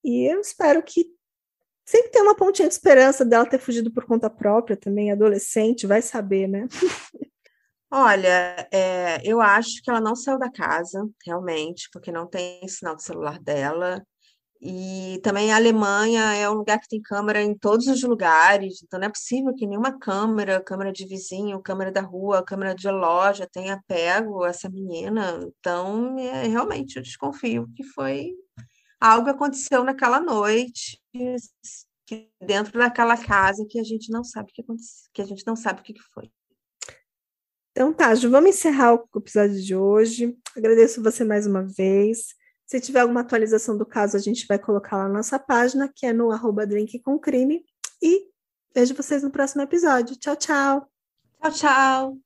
E 0.03 0.25
eu 0.29 0.41
espero 0.41 0.83
que 0.83 1.15
sempre 1.87 2.11
tem 2.11 2.23
uma 2.23 2.35
pontinha 2.35 2.69
de 2.69 2.75
esperança 2.75 3.25
dela 3.25 3.49
ter 3.49 3.59
fugido 3.59 3.93
por 3.93 4.05
conta 4.05 4.29
própria 4.29 4.77
também, 4.77 5.13
adolescente, 5.13 5.87
vai 5.87 6.03
saber, 6.03 6.49
né? 6.49 6.67
Olha, 7.91 8.69
é, 8.73 9.21
eu 9.25 9.41
acho 9.41 9.81
que 9.83 9.89
ela 9.89 10.01
não 10.01 10.17
saiu 10.17 10.39
da 10.39 10.51
casa, 10.51 11.09
realmente, 11.25 11.89
porque 11.93 12.11
não 12.11 12.27
tem 12.27 12.67
sinal 12.69 12.97
do 12.97 13.03
celular 13.03 13.39
dela. 13.39 14.05
E 14.61 15.21
também 15.23 15.53
a 15.53 15.57
Alemanha 15.57 16.35
é 16.35 16.49
um 16.51 16.55
lugar 16.55 16.81
que 16.81 16.89
tem 16.89 17.01
câmera 17.01 17.43
em 17.43 17.57
todos 17.57 17.87
os 17.87 18.03
lugares, 18.03 18.83
então 18.83 18.99
não 18.99 19.07
é 19.07 19.11
possível 19.11 19.55
que 19.55 19.67
nenhuma 19.67 19.99
câmera, 19.99 20.61
câmera 20.63 20.93
de 20.93 21.07
vizinho, 21.07 21.63
câmera 21.63 21.93
da 21.93 22.01
rua, 22.01 22.43
câmera 22.45 22.75
de 22.75 22.91
loja 22.91 23.49
tenha 23.51 23.81
pego 23.87 24.45
essa 24.45 24.69
menina. 24.69 25.39
Então, 25.61 26.19
é, 26.19 26.47
realmente, 26.49 26.97
eu 26.97 27.03
desconfio 27.03 27.69
que 27.77 27.85
foi 27.85 28.33
algo 29.01 29.31
aconteceu 29.31 29.85
naquela 29.85 30.21
noite, 30.21 31.01
dentro 32.41 32.79
daquela 32.79 33.17
casa 33.17 33.67
que 33.69 33.79
a 33.79 33.85
gente 33.85 34.11
não 34.11 34.23
sabe 34.23 34.51
o 34.51 34.55
que 34.55 34.63
aconteceu, 34.63 35.11
que 35.13 35.23
a 35.23 35.27
gente 35.27 35.47
não 35.47 35.57
sabe 35.57 35.81
o 35.81 35.85
que 35.85 35.95
foi. 36.13 36.31
Então 37.73 37.93
tá, 37.93 38.15
Ju, 38.15 38.31
vamos 38.31 38.51
encerrar 38.51 38.95
o 38.95 39.09
episódio 39.17 39.61
de 39.61 39.77
hoje. 39.77 40.35
Agradeço 40.57 41.03
você 41.03 41.25
mais 41.25 41.47
uma 41.47 41.63
vez. 41.63 42.29
Se 42.67 42.81
tiver 42.81 43.01
alguma 43.01 43.21
atualização 43.21 43.77
do 43.77 43.85
caso, 43.85 44.17
a 44.17 44.21
gente 44.21 44.47
vai 44.47 44.59
colocar 44.59 44.97
lá 44.97 45.09
na 45.09 45.15
nossa 45.15 45.39
página, 45.39 45.93
que 45.95 46.07
é 46.07 46.13
no 46.13 46.31
arroba 46.31 46.67
drink 46.67 46.99
com 47.01 47.19
crime. 47.19 47.65
E 48.03 48.31
vejo 48.75 48.95
vocês 48.95 49.23
no 49.23 49.31
próximo 49.31 49.63
episódio. 49.63 50.17
Tchau, 50.17 50.37
tchau. 50.37 50.91
Tchau, 51.41 51.53
tchau. 51.53 52.26